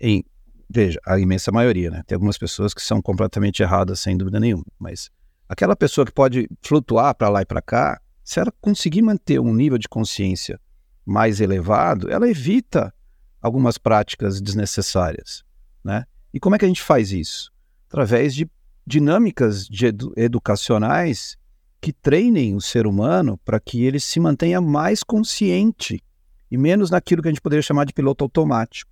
[0.00, 0.24] Em,
[0.68, 2.02] veja, a imensa maioria, né?
[2.06, 5.10] Tem algumas pessoas que são completamente erradas, sem dúvida nenhuma, mas
[5.48, 9.52] aquela pessoa que pode flutuar para lá e para cá, se ela conseguir manter um
[9.52, 10.60] nível de consciência
[11.04, 12.94] mais elevado, ela evita
[13.42, 15.42] algumas práticas desnecessárias,
[15.82, 16.04] né?
[16.32, 17.50] E como é que a gente faz isso?
[17.88, 18.48] Através de
[18.86, 21.36] dinâmicas de edu educacionais
[21.80, 26.02] que treinem o ser humano para que ele se mantenha mais consciente
[26.50, 28.90] e menos naquilo que a gente poderia chamar de piloto automático.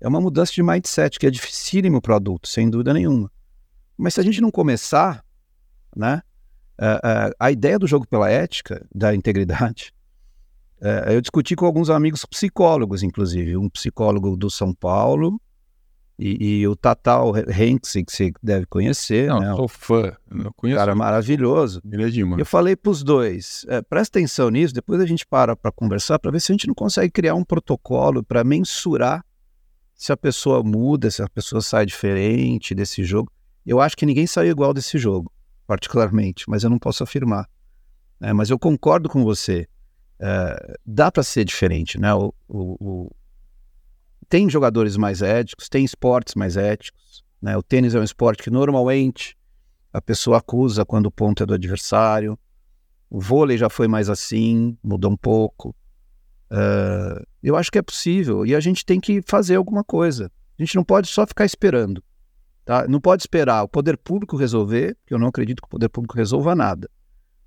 [0.00, 3.30] É uma mudança de mindset que é dificílimo para o adulto, sem dúvida nenhuma.
[3.96, 5.24] Mas se a gente não começar,
[5.96, 6.22] né,
[6.78, 9.92] uh, uh, a ideia do jogo pela ética, da integridade,
[10.80, 15.40] uh, eu discuti com alguns amigos psicólogos, inclusive, um psicólogo do São Paulo
[16.18, 19.28] e, e o Tatal Hanks, que você deve conhecer.
[19.28, 19.54] Não, né?
[19.54, 20.16] sou fã.
[20.30, 20.78] Eu conheço.
[20.78, 21.80] Cara maravilhoso.
[21.90, 22.38] Ele é demais.
[22.38, 26.18] Eu falei para os dois, é, presta atenção nisso, depois a gente para para conversar,
[26.18, 29.24] para ver se a gente não consegue criar um protocolo para mensurar
[29.94, 33.30] se a pessoa muda, se a pessoa sai diferente desse jogo.
[33.64, 35.32] Eu acho que ninguém saiu igual desse jogo,
[35.66, 37.48] particularmente, mas eu não posso afirmar.
[38.20, 39.66] É, mas eu concordo com você.
[40.20, 42.14] É, dá para ser diferente, né?
[42.14, 43.10] O, o,
[44.32, 47.22] tem jogadores mais éticos, tem esportes mais éticos.
[47.42, 47.54] Né?
[47.54, 49.36] O tênis é um esporte que normalmente
[49.92, 52.38] a pessoa acusa quando o ponto é do adversário.
[53.10, 55.76] O vôlei já foi mais assim, mudou um pouco.
[56.50, 60.32] Uh, eu acho que é possível e a gente tem que fazer alguma coisa.
[60.58, 62.02] A gente não pode só ficar esperando.
[62.64, 62.88] Tá?
[62.88, 66.16] Não pode esperar o poder público resolver, porque eu não acredito que o poder público
[66.16, 66.88] resolva nada.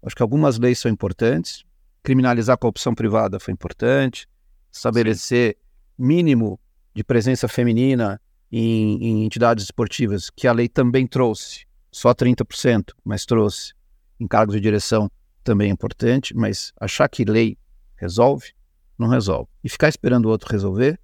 [0.03, 1.63] Acho que algumas leis são importantes.
[2.03, 4.29] Criminalizar a corrupção privada foi importante.
[4.71, 5.57] Estabelecer
[5.97, 6.59] mínimo
[6.95, 8.19] de presença feminina
[8.51, 13.73] em, em entidades esportivas, que a lei também trouxe, só 30%, mas trouxe
[14.19, 15.11] em cargos de direção
[15.43, 17.57] também é importante, mas achar que lei
[17.97, 18.53] resolve,
[18.97, 19.49] não resolve.
[19.63, 20.99] E ficar esperando o outro resolver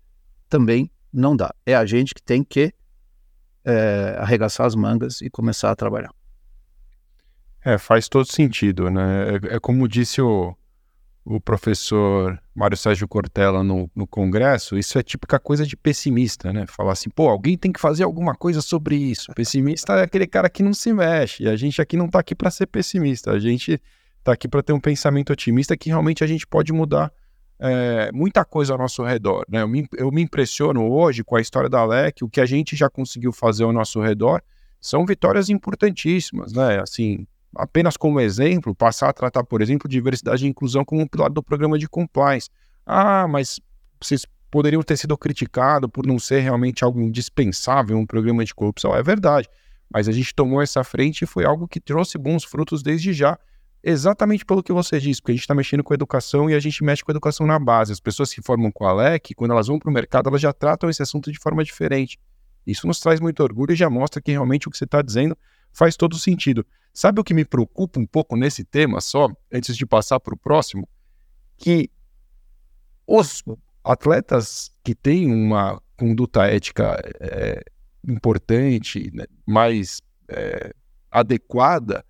[0.50, 1.54] também não dá.
[1.66, 2.74] É a gente que tem que
[3.64, 6.12] é, arregaçar as mangas e começar a trabalhar.
[7.64, 9.36] É, faz todo sentido, né?
[9.36, 10.56] É, é como disse o,
[11.24, 16.66] o professor Mário Sérgio Cortella no, no Congresso, isso é típica coisa de pessimista, né?
[16.68, 19.32] Falar assim, pô, alguém tem que fazer alguma coisa sobre isso.
[19.34, 21.44] Pessimista é aquele cara que não se mexe.
[21.44, 23.80] E a gente aqui não está aqui para ser pessimista, a gente
[24.20, 27.12] está aqui para ter um pensamento otimista que realmente a gente pode mudar
[27.60, 29.46] é, muita coisa ao nosso redor.
[29.48, 29.62] Né?
[29.62, 32.76] Eu, me, eu me impressiono hoje com a história da Alec, o que a gente
[32.76, 34.42] já conseguiu fazer ao nosso redor
[34.80, 36.80] são vitórias importantíssimas, né?
[36.82, 41.30] Assim, apenas como exemplo, passar a tratar, por exemplo, diversidade e inclusão como um pilar
[41.30, 42.50] do programa de compliance.
[42.86, 43.60] Ah, mas
[44.02, 48.96] vocês poderiam ter sido criticados por não ser realmente algo indispensável um programa de corrupção.
[48.96, 49.48] É verdade,
[49.90, 53.38] mas a gente tomou essa frente e foi algo que trouxe bons frutos desde já,
[53.84, 56.84] exatamente pelo que você disse, porque a gente está mexendo com educação e a gente
[56.84, 57.92] mexe com educação na base.
[57.92, 60.54] As pessoas que formam com a LEC, quando elas vão para o mercado, elas já
[60.54, 62.20] tratam esse assunto de forma diferente.
[62.66, 65.36] Isso nos traz muito orgulho e já mostra que realmente o que você está dizendo
[65.74, 66.66] faz todo sentido.
[66.94, 70.38] Sabe o que me preocupa um pouco nesse tema, só antes de passar para o
[70.38, 70.88] próximo?
[71.58, 71.90] Que
[73.08, 73.44] os
[73.84, 77.64] atletas que têm uma conduta ética é,
[78.08, 80.74] importante, né, mais é,
[81.10, 82.04] adequada,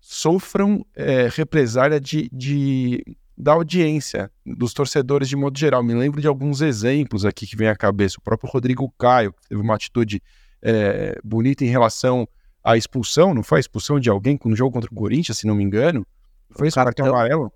[0.00, 3.04] sofram é, represália de, de,
[3.36, 5.82] da audiência, dos torcedores de modo geral.
[5.82, 8.16] Me lembro de alguns exemplos aqui que vem à cabeça.
[8.18, 10.22] O próprio Rodrigo Caio, que teve uma atitude
[10.60, 12.28] é, bonita em relação
[12.62, 15.54] a expulsão, não foi a expulsão de alguém no jogo contra o Corinthians, se não
[15.54, 16.06] me engano?
[16.50, 17.52] Foi esse cartão, cartão amarelo?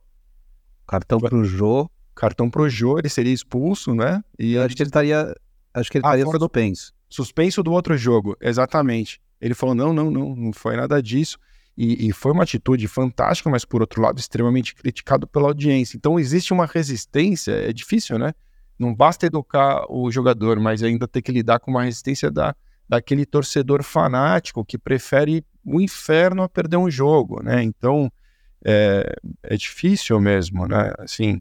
[0.86, 1.90] Cartão pro Jô.
[2.14, 4.22] Cartão pro Jô, ele seria expulso, né?
[4.38, 5.34] E acho que ele estaria.
[5.74, 6.94] Acho que ele ah, estaria suspenso.
[7.08, 9.20] Suspenso do outro jogo, exatamente.
[9.40, 11.38] Ele falou: não, não, não, não foi nada disso.
[11.76, 15.94] E, e, foi uma atitude fantástica, mas por outro lado, extremamente criticado pela audiência.
[15.94, 18.32] Então existe uma resistência, é difícil, né?
[18.78, 22.56] Não basta educar o jogador, mas ainda ter que lidar com uma resistência da,
[22.88, 27.62] daquele torcedor fanático que prefere o inferno a perder um jogo, né?
[27.62, 28.10] Então
[28.64, 30.92] é, é difícil mesmo, né?
[30.98, 31.40] Assim,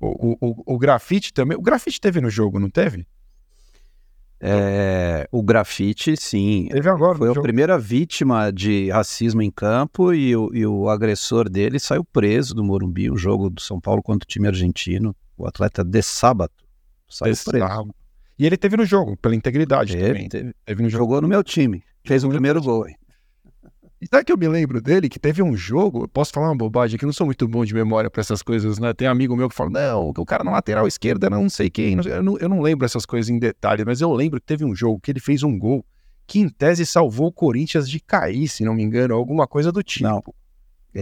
[0.00, 1.56] o, o, o grafite também.
[1.56, 3.06] O grafite teve no jogo, não teve?
[4.38, 6.68] É, o grafite, sim.
[6.70, 7.16] Teve agora.
[7.16, 7.42] Foi a jogo.
[7.42, 12.62] primeira vítima de racismo em campo e o, e o agressor dele saiu preso do
[12.62, 15.16] Morumbi, o jogo do São Paulo contra o time argentino.
[15.38, 16.52] O atleta de sábado
[17.08, 17.66] saiu de preso.
[17.66, 17.94] Sábado.
[18.38, 20.28] E ele teve no jogo, pela integridade ele também.
[20.28, 21.04] Teve, teve no jogo.
[21.04, 21.82] Jogou no meu time.
[22.04, 22.86] Fez o primeiro gol.
[24.00, 25.08] E sabe que eu me lembro dele?
[25.08, 27.64] Que teve um jogo, eu posso falar uma bobagem, que eu não sou muito bom
[27.64, 28.92] de memória para essas coisas, né?
[28.92, 31.70] Tem um amigo meu que fala, não, o cara na lateral esquerda era não sei
[31.70, 31.96] quem.
[32.04, 34.74] Eu não, eu não lembro essas coisas em detalhes, mas eu lembro que teve um
[34.74, 35.84] jogo que ele fez um gol
[36.26, 39.82] que, em tese, salvou o Corinthians de cair, se não me engano, alguma coisa do
[39.82, 40.04] tipo.
[40.04, 40.22] Não.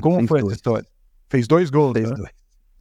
[0.00, 0.52] Como foi dois.
[0.52, 0.88] essa história?
[1.28, 2.16] Fez dois gols, fez né?
[2.16, 2.30] dois.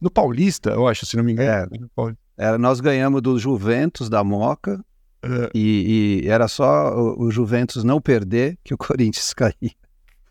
[0.00, 1.70] No Paulista, eu acho, se não me engano.
[1.72, 2.14] É.
[2.36, 4.84] Era, nós ganhamos do Juventus da Moca
[5.22, 5.50] é.
[5.54, 9.72] e, e, era só o, o, Juventus não perder que o Corinthians caía.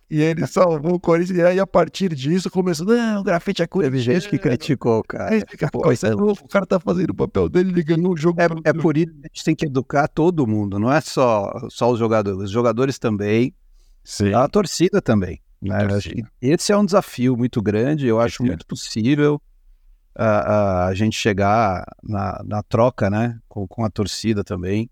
[0.10, 3.68] E ele salvou o Corinthians, e aí a partir disso começou, não, o grafite é
[3.68, 3.90] coisa.
[3.90, 5.36] Teve gente que criticou, cara.
[5.36, 5.42] É,
[5.72, 8.40] Pô, é o cara tá fazendo o papel dele, ele ganhou o jogo.
[8.40, 11.52] É, é por isso que a gente tem que educar todo mundo, não é só,
[11.70, 13.56] só os jogadores, os jogadores também,
[14.04, 14.34] Sim.
[14.34, 15.42] a torcida também.
[15.60, 15.88] Né?
[15.88, 16.30] Torcida.
[16.40, 19.42] Esse é um desafio muito grande, eu acho muito possível
[20.16, 24.90] a, a gente chegar na, na troca né, com, com, a torcida também.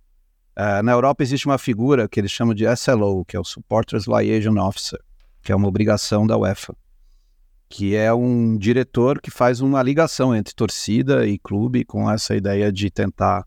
[0.58, 4.06] Uh, na Europa existe uma figura que eles chamam de SLO, que é o Supporters
[4.06, 5.00] Liaison Officer,
[5.42, 6.76] que é uma obrigação da UEFA,
[7.70, 12.72] que é um diretor que faz uma ligação entre torcida e clube com essa ideia
[12.72, 13.46] de tentar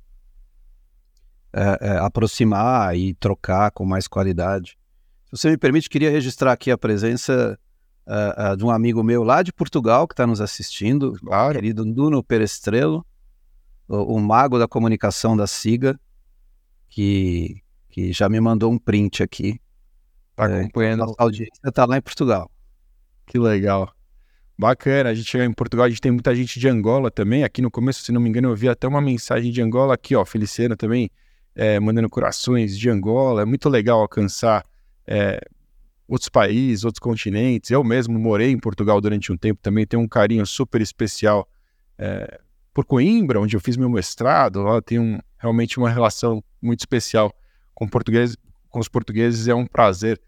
[1.55, 4.79] uh, uh, aproximar e trocar com mais qualidade.
[5.27, 7.59] Se você me permite, queria registrar aqui a presença
[8.07, 11.55] uh, uh, de um amigo meu lá de Portugal que está nos assistindo, claro.
[11.55, 13.05] querido Nuno Perestrelo,
[13.89, 15.99] o, o, mago da comunicação da SIGA,
[16.89, 19.61] que, que já me mandou um print aqui.
[20.31, 21.15] Está é, acompanhando.
[21.19, 22.51] A audiência está lá em Portugal.
[23.27, 23.93] Que legal.
[24.57, 27.43] Bacana, a gente chega em Portugal, a gente tem muita gente de Angola também.
[27.43, 30.15] Aqui no começo, se não me engano, eu vi até uma mensagem de Angola aqui,
[30.15, 31.11] ó, Feliciana também,
[31.57, 33.43] é, mandando corações de Angola.
[33.43, 34.65] É muito legal alcançar
[35.07, 35.41] é,
[36.07, 37.71] outros países, outros continentes.
[37.71, 41.49] Eu mesmo morei em Portugal durante um tempo, também tenho um carinho super especial
[41.99, 42.41] é,
[42.73, 44.63] por Coimbra, onde eu fiz meu mestrado.
[44.63, 47.33] Lá tenho um, realmente uma relação muito especial
[47.75, 48.37] com, português,
[48.69, 49.49] com os portugueses.
[49.49, 50.21] É um prazer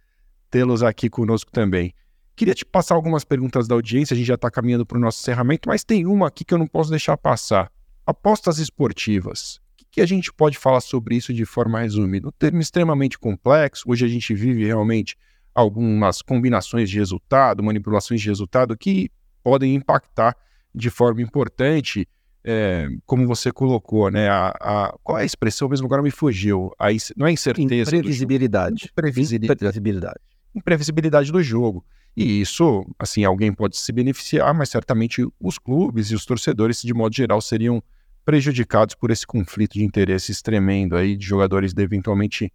[0.51, 1.93] tê-los aqui conosco também.
[2.35, 5.21] Queria te passar algumas perguntas da audiência, a gente já está caminhando para o nosso
[5.21, 7.73] encerramento, mas tem uma aqui que eu não posso deixar passar.
[8.05, 9.57] Apostas esportivas.
[9.57, 12.29] O que, que a gente pode falar sobre isso de forma resumida?
[12.29, 13.85] Um termo extremamente complexo.
[13.87, 15.17] Hoje a gente vive realmente
[15.57, 19.11] algumas combinações de resultado, manipulações de resultado que
[19.43, 20.37] podem impactar
[20.75, 22.07] de forma importante
[22.45, 24.29] é, como você colocou, né?
[24.29, 25.87] A, a, qual é a expressão mesmo?
[25.87, 26.71] Agora me fugiu.
[26.79, 27.97] A, não é incerteza.
[27.97, 28.91] Imprevisibilidade.
[28.93, 29.55] Imprevisibilidade.
[29.57, 30.21] Imprevisibilidade.
[30.55, 31.85] Imprevisibilidade do jogo.
[32.15, 36.95] E isso, assim, alguém pode se beneficiar, mas certamente os clubes e os torcedores, de
[36.95, 37.83] modo geral, seriam
[38.25, 42.53] prejudicados por esse conflito de interesses tremendo aí de jogadores de eventualmente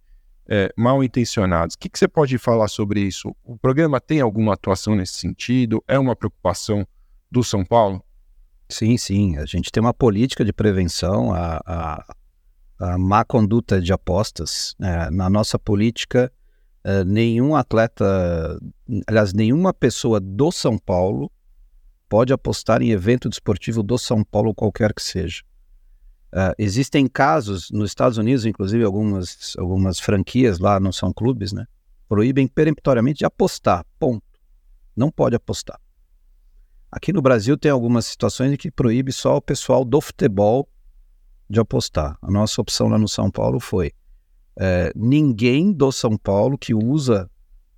[0.48, 1.74] é, mal intencionados.
[1.74, 3.34] O que, que você pode falar sobre isso?
[3.44, 5.82] O programa tem alguma atuação nesse sentido?
[5.86, 6.86] É uma preocupação
[7.30, 8.04] do São Paulo?
[8.68, 9.36] Sim, sim.
[9.36, 12.14] A gente tem uma política de prevenção à, à,
[12.78, 14.74] à má conduta de apostas.
[14.80, 16.32] É, na nossa política,
[16.84, 18.58] é, nenhum atleta,
[19.06, 21.30] aliás, nenhuma pessoa do São Paulo
[22.08, 25.42] pode apostar em evento desportivo do São Paulo, qualquer que seja.
[26.32, 31.66] Uh, existem casos nos Estados Unidos, inclusive algumas, algumas franquias lá não são clubes, né?
[32.08, 33.84] Proíbem peremptoriamente de apostar.
[33.98, 34.24] Ponto.
[34.96, 35.78] Não pode apostar.
[36.90, 40.68] Aqui no Brasil tem algumas situações em que proíbe só o pessoal do futebol
[41.48, 42.16] de apostar.
[42.22, 43.92] A nossa opção lá no São Paulo foi
[44.58, 47.30] é, ninguém do São Paulo que usa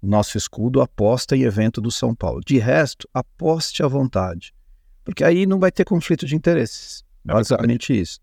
[0.03, 2.41] nosso escudo aposta em evento do São Paulo.
[2.45, 4.55] De resto, aposte à vontade,
[5.05, 7.05] porque aí não vai ter conflito de interesses.
[7.27, 8.21] É Basicamente isso.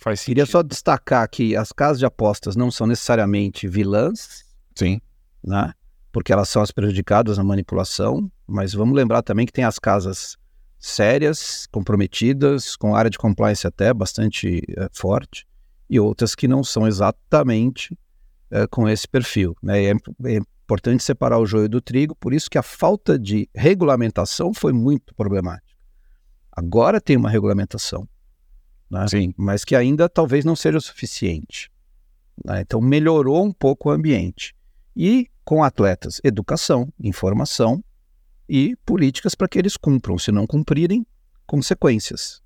[0.00, 4.44] Faz Queria só destacar que as casas de apostas não são necessariamente vilãs.
[4.74, 4.98] Sim.
[5.44, 5.74] Né?
[6.10, 10.38] Porque elas são as prejudicadas na manipulação, mas vamos lembrar também que tem as casas
[10.78, 15.46] sérias, comprometidas, com área de compliance até bastante é, forte,
[15.88, 17.96] e outras que não são exatamente
[18.50, 19.54] é, com esse perfil.
[19.62, 19.84] Né?
[19.84, 24.54] É, é importante separar o joio do trigo, por isso que a falta de regulamentação
[24.54, 25.78] foi muito problemática.
[26.50, 28.08] Agora tem uma regulamentação
[28.90, 29.06] né?
[29.08, 29.34] Sim.
[29.36, 31.70] mas que ainda talvez não seja o suficiente.
[32.44, 32.62] Né?
[32.62, 34.54] Então melhorou um pouco o ambiente.
[34.96, 37.82] E com atletas, educação, informação
[38.48, 40.18] e políticas para que eles cumpram.
[40.18, 41.06] Se não cumprirem,
[41.46, 42.42] consequências.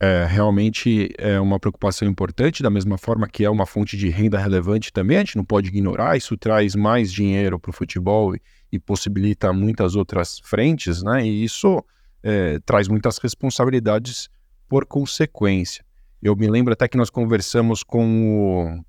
[0.00, 4.38] É, realmente é uma preocupação importante, da mesma forma que é uma fonte de renda
[4.38, 8.42] relevante também, a gente não pode ignorar, isso traz mais dinheiro para o futebol e,
[8.72, 11.24] e, possibilita muitas outras frentes, né?
[11.24, 11.82] E isso
[12.22, 14.28] é, traz muitas responsabilidades
[14.74, 15.84] por consequência.
[16.20, 18.84] Eu me lembro até que nós conversamos com o.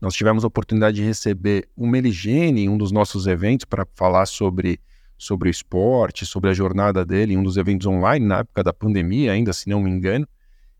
[0.00, 4.26] Nós tivemos a oportunidade de receber o Meligene em um dos nossos eventos para falar
[4.26, 4.80] sobre,
[5.16, 8.72] sobre o esporte, sobre a jornada dele, em um dos eventos online, na época da
[8.72, 10.26] pandemia, ainda se não me engano.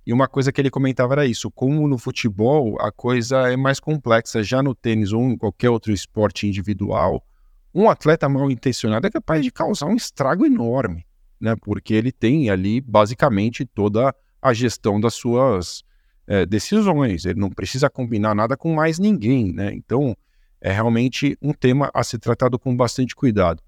[0.05, 3.79] E uma coisa que ele comentava era isso: como no futebol a coisa é mais
[3.79, 7.25] complexa, já no tênis ou em qualquer outro esporte individual,
[7.73, 11.07] um atleta mal intencionado é capaz de causar um estrago enorme
[11.41, 11.55] né?
[11.61, 15.83] Porque ele tem ali basicamente toda a gestão das suas
[16.27, 17.25] é, decisões.
[17.25, 19.73] Ele não precisa combinar nada com mais ninguém, né?
[19.75, 20.17] Então
[20.61, 23.63] é realmente um tema a ser tratado com bastante cuidado.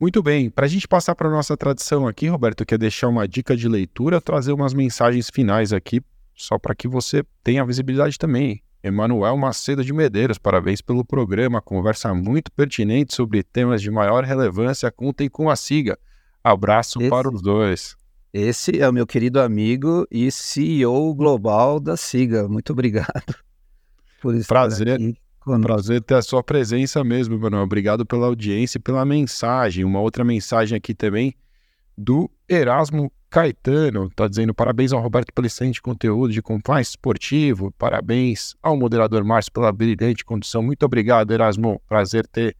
[0.00, 3.28] Muito bem, para a gente passar para a nossa tradição aqui, Roberto, quer deixar uma
[3.28, 6.00] dica de leitura, trazer umas mensagens finais aqui,
[6.34, 8.60] só para que você tenha visibilidade também.
[8.82, 14.90] Emanuel Macedo de Medeiros, parabéns pelo programa, conversa muito pertinente sobre temas de maior relevância,
[14.90, 15.98] contem com a SIGA.
[16.44, 17.96] Abraço esse, para os dois.
[18.30, 22.46] Esse é o meu querido amigo e CEO global da SIGA.
[22.46, 23.34] Muito obrigado
[24.20, 24.46] por isso.
[24.46, 25.00] Prazer.
[25.62, 27.64] Prazer ter a sua presença mesmo, Manuel.
[27.64, 29.84] Obrigado pela audiência e pela mensagem.
[29.84, 31.34] Uma outra mensagem aqui também
[31.96, 34.06] do Erasmo Caetano.
[34.06, 37.72] Está dizendo parabéns ao Roberto pelo excelente conteúdo de compliance esportivo.
[37.78, 40.62] Parabéns ao moderador Márcio pela brilhante condução.
[40.62, 41.80] Muito obrigado, Erasmo.
[41.86, 42.56] Prazer ter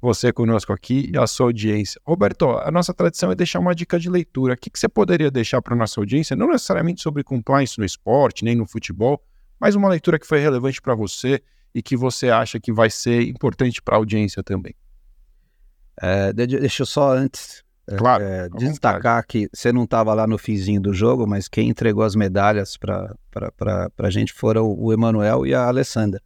[0.00, 2.00] você conosco aqui e a sua audiência.
[2.04, 4.54] Roberto, a nossa tradição é deixar uma dica de leitura.
[4.54, 6.36] O que, que você poderia deixar para a nossa audiência?
[6.36, 9.22] Não necessariamente sobre compliance no esporte, nem no futebol,
[9.58, 11.42] mas uma leitura que foi relevante para você
[11.74, 14.74] e que você acha que vai ser importante para a audiência também.
[16.00, 20.36] É, deixa eu só antes é, claro, é, destacar que você não estava lá no
[20.36, 23.14] finzinho do jogo, mas quem entregou as medalhas para
[23.98, 26.20] a gente foram o Emanuel e a Alessandra.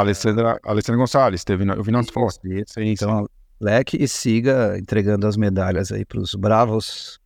[0.00, 2.38] Alessandra, Alessandra Gonçalves, teve, eu vi nas fotos.
[2.78, 3.28] Então,
[3.60, 7.18] leque e siga entregando as medalhas aí para os bravos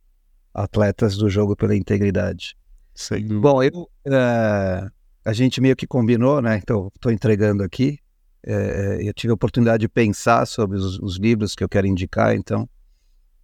[0.53, 2.55] atletas do jogo pela integridade.
[2.93, 4.87] Sem Bom, eu, é,
[5.25, 6.57] a gente meio que combinou, né?
[6.57, 7.99] Então, estou entregando aqui.
[8.45, 12.35] É, eu tive a oportunidade de pensar sobre os, os, livros que eu quero indicar.
[12.35, 12.69] Então,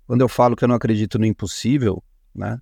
[0.06, 2.04] quando eu falo que eu não acredito no impossível,
[2.36, 2.60] né?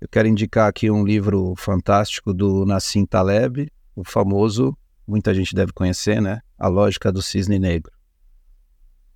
[0.00, 4.76] Eu quero indicar aqui um livro fantástico do Nassim Taleb, o famoso
[5.06, 6.40] muita gente deve conhecer, né?
[6.58, 7.92] A Lógica do Cisne Negro.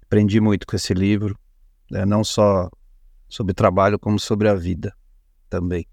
[0.03, 1.39] Aprendi muito com esse livro,
[1.91, 2.05] né?
[2.05, 2.69] não só
[3.29, 4.95] sobre trabalho, como sobre a vida
[5.49, 5.87] também.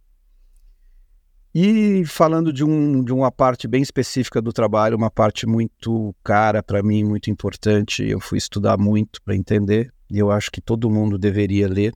[1.55, 6.63] E falando de, um, de uma parte bem específica do trabalho, uma parte muito cara
[6.63, 10.89] para mim, muito importante, eu fui estudar muito para entender, e eu acho que todo
[10.89, 11.93] mundo deveria ler.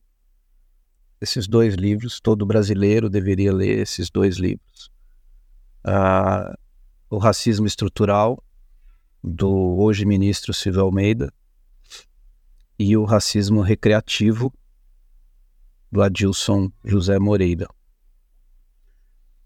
[1.19, 4.91] esses dois livros, todo brasileiro deveria ler esses dois livros.
[5.83, 6.53] Uh,
[7.09, 8.43] o Racismo Estrutural,
[9.23, 11.33] do hoje ministro Silvio Almeida,
[12.77, 14.53] e o Racismo Recreativo,
[15.91, 17.67] do Adilson José Moreira.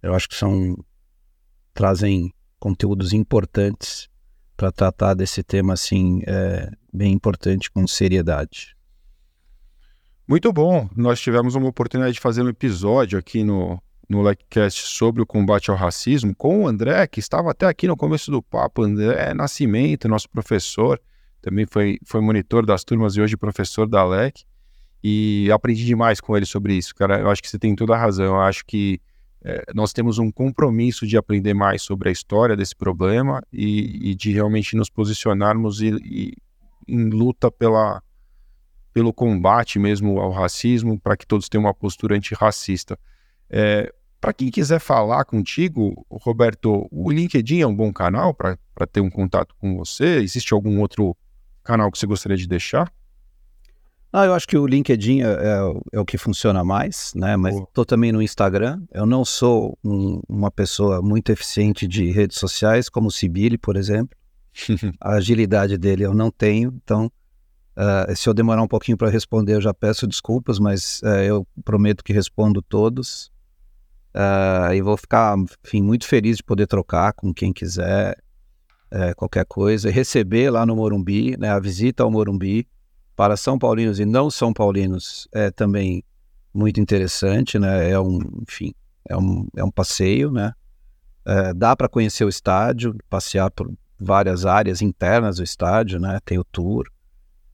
[0.01, 0.75] Eu acho que são
[1.73, 4.09] trazem conteúdos importantes
[4.57, 8.75] para tratar desse tema assim é, bem importante com seriedade.
[10.27, 10.89] Muito bom.
[10.95, 13.81] Nós tivemos uma oportunidade de fazer um episódio aqui no,
[14.11, 17.95] no LECCast sobre o combate ao racismo com o André, que estava até aqui no
[17.95, 18.83] começo do papo.
[18.83, 21.01] André Nascimento, nosso professor,
[21.41, 24.43] também foi, foi monitor das turmas e hoje professor da LEC.
[25.01, 27.21] E aprendi demais com ele sobre isso, cara.
[27.21, 28.25] Eu acho que você tem toda a razão.
[28.25, 28.99] Eu acho que
[29.43, 34.13] é, nós temos um compromisso de aprender mais sobre a história desse problema e, e
[34.13, 36.33] de realmente nos posicionarmos e, e,
[36.85, 38.03] em luta pela,
[38.93, 42.99] pelo combate mesmo ao racismo, para que todos tenham uma postura antirracista.
[43.49, 43.91] É,
[44.21, 48.57] para quem quiser falar contigo, Roberto, o LinkedIn é um bom canal para
[48.89, 50.19] ter um contato com você?
[50.19, 51.17] Existe algum outro
[51.63, 52.91] canal que você gostaria de deixar?
[54.13, 55.59] Ah, eu acho que o LinkedIn é, é,
[55.93, 57.35] é o que funciona mais, né?
[57.35, 58.81] Mas estou também no Instagram.
[58.91, 63.75] Eu não sou um, uma pessoa muito eficiente de redes sociais, como o Sibili, por
[63.75, 64.15] exemplo.
[64.99, 67.09] a agilidade dele eu não tenho, então
[67.77, 71.47] uh, se eu demorar um pouquinho para responder, eu já peço desculpas, mas uh, eu
[71.63, 73.31] prometo que respondo todos.
[74.13, 78.17] Uh, e vou ficar, enfim, muito feliz de poder trocar com quem quiser
[79.15, 79.87] qualquer coisa.
[79.87, 82.67] E receber lá no Morumbi, né, a visita ao Morumbi
[83.15, 86.03] para São Paulinos e não São Paulinos é também
[86.53, 87.89] muito interessante, né?
[87.89, 88.73] É um, enfim,
[89.07, 90.53] é um, é um passeio, né?
[91.25, 96.19] É, dá para conhecer o estádio, passear por várias áreas internas do estádio, né?
[96.25, 96.85] Tem o tour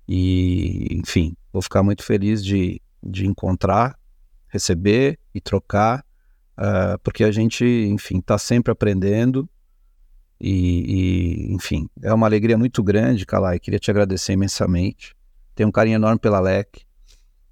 [0.07, 3.99] e, enfim, vou ficar muito feliz de, de encontrar,
[4.47, 6.03] receber e trocar,
[6.57, 9.49] uh, porque a gente, enfim, está sempre aprendendo
[10.39, 13.59] e, e, enfim, é uma alegria muito grande, Calai.
[13.59, 15.17] Queria te agradecer imensamente
[15.57, 16.83] tenho um carinho enorme pela LEC,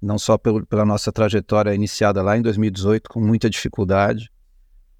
[0.00, 4.30] não só pelo, pela nossa trajetória iniciada lá em 2018 com muita dificuldade,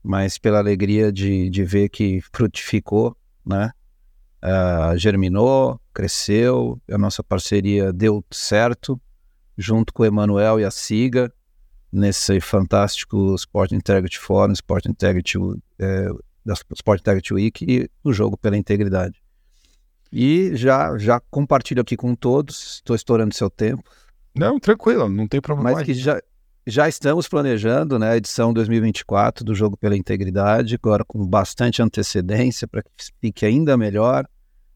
[0.03, 3.71] mas pela alegria de, de ver que frutificou, né?
[4.43, 9.01] Uh, germinou, cresceu, a nossa parceria deu certo,
[9.57, 11.33] junto com o Emanuel e a Siga,
[11.93, 15.39] nesse fantástico Sport Integrity Forum, Sport Integrity,
[15.79, 16.09] é,
[16.75, 19.21] Sport Integrity Week e o jogo pela integridade.
[20.13, 23.83] E já, já compartilho aqui com todos, estou estourando seu tempo.
[24.35, 25.73] Não, tranquilo, não tem problema.
[25.73, 26.21] Mas que já,
[26.67, 32.69] já estamos planejando né, a edição 2024 do Jogo pela Integridade, agora com bastante antecedência
[32.69, 34.27] para que fique ainda melhor,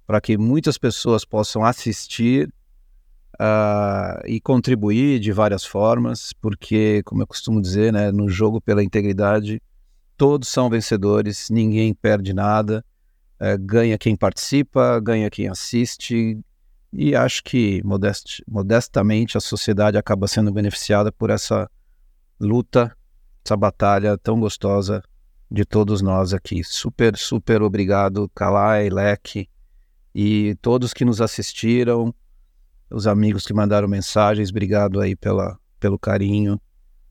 [0.06, 2.52] para que muitas pessoas possam assistir
[3.40, 8.84] uh, e contribuir de várias formas, porque, como eu costumo dizer, né, no Jogo pela
[8.84, 9.62] Integridade,
[10.16, 12.84] todos são vencedores, ninguém perde nada.
[13.42, 16.38] É, ganha quem participa, ganha quem assiste,
[16.92, 21.70] e acho que modest, modestamente a sociedade acaba sendo beneficiada por essa
[22.38, 22.94] luta,
[23.42, 25.02] essa batalha tão gostosa
[25.50, 26.62] de todos nós aqui.
[26.62, 29.48] Super, super obrigado, Kalai, Leque
[30.14, 32.14] e todos que nos assistiram,
[32.90, 36.60] os amigos que mandaram mensagens, obrigado aí pela, pelo carinho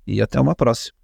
[0.05, 0.99] e até uma próxima.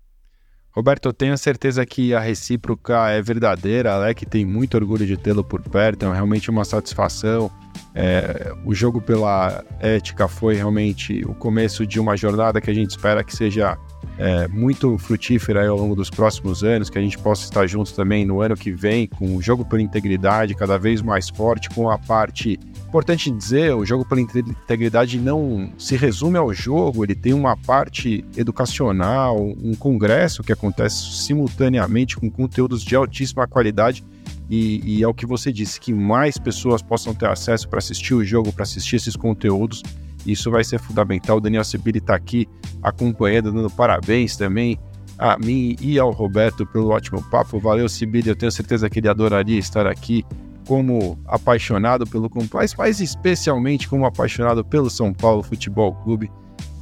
[0.76, 5.16] Roberto, eu tenho certeza que a recíproca é verdadeira, a Alec tem muito orgulho de
[5.16, 7.50] tê-lo por perto, é realmente uma satisfação.
[7.94, 12.90] É, o jogo pela ética foi realmente o começo de uma jornada que a gente
[12.90, 13.78] espera que seja
[14.18, 18.26] é, muito frutífera ao longo dos próximos anos, que a gente possa estar juntos também
[18.26, 21.98] no ano que vem, com o jogo pela integridade cada vez mais forte, com a
[21.98, 22.60] parte
[22.96, 28.24] importante dizer, o jogo pela integridade não se resume ao jogo, ele tem uma parte
[28.38, 34.02] educacional, um congresso que acontece simultaneamente com conteúdos de altíssima qualidade
[34.50, 38.14] e, e é o que você disse, que mais pessoas possam ter acesso para assistir
[38.14, 39.84] o jogo, para assistir esses conteúdos.
[40.26, 41.38] Isso vai ser fundamental.
[41.38, 42.48] O Daniel Sibili está aqui
[42.82, 44.80] acompanhando, dando parabéns também
[45.18, 47.60] a mim e ao Roberto pelo ótimo papo.
[47.60, 48.30] Valeu, Sibili.
[48.30, 50.26] Eu tenho certeza que ele adoraria estar aqui
[50.68, 56.32] como apaixonado pelo Compliance, mas especialmente como apaixonado pelo São Paulo Futebol Clube,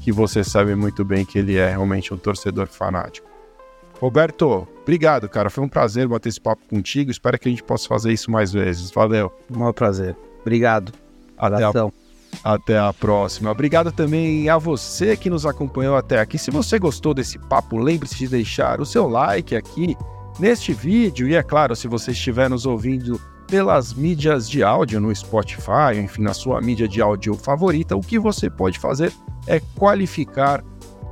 [0.01, 3.33] que você sabe muito bem que ele é realmente um torcedor fanático.
[3.99, 5.49] Roberto, obrigado, cara.
[5.49, 7.09] Foi um prazer bater esse papo contigo.
[7.09, 8.91] Espero que a gente possa fazer isso mais vezes.
[8.91, 9.31] Valeu.
[9.49, 10.15] Um maior prazer.
[10.41, 10.91] Obrigado.
[11.37, 11.91] Até a,
[12.43, 13.49] até a próxima.
[13.49, 16.37] Obrigado também a você que nos acompanhou até aqui.
[16.37, 19.95] Se você gostou desse papo, lembre-se de deixar o seu like aqui
[20.37, 21.27] neste vídeo.
[21.27, 23.21] E é claro, se você estiver nos ouvindo
[23.53, 28.17] pelas mídias de áudio no Spotify, enfim, na sua mídia de áudio favorita, o que
[28.17, 29.13] você pode fazer
[29.45, 30.63] é qualificar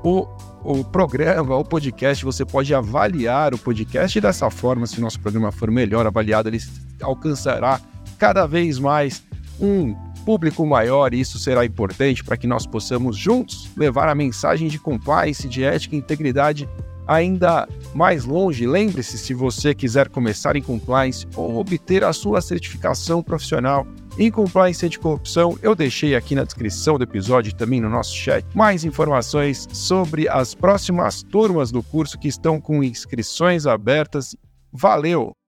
[0.04, 0.26] o
[0.64, 5.20] o programa, o podcast, você pode avaliar o podcast e dessa forma, se o nosso
[5.20, 6.60] programa for melhor avaliado, ele
[7.02, 7.80] alcançará
[8.18, 9.24] cada vez mais
[9.60, 14.68] um público maior e isso será importante para que nós possamos juntos levar a mensagem
[14.68, 16.70] de compliance, de ética e integridade
[17.12, 18.66] ainda mais longe.
[18.66, 23.86] Lembre-se, se você quiser começar em compliance ou obter a sua certificação profissional
[24.18, 28.46] em compliance anticorrupção, eu deixei aqui na descrição do episódio e também no nosso chat
[28.54, 34.36] mais informações sobre as próximas turmas do curso que estão com inscrições abertas.
[34.72, 35.41] Valeu!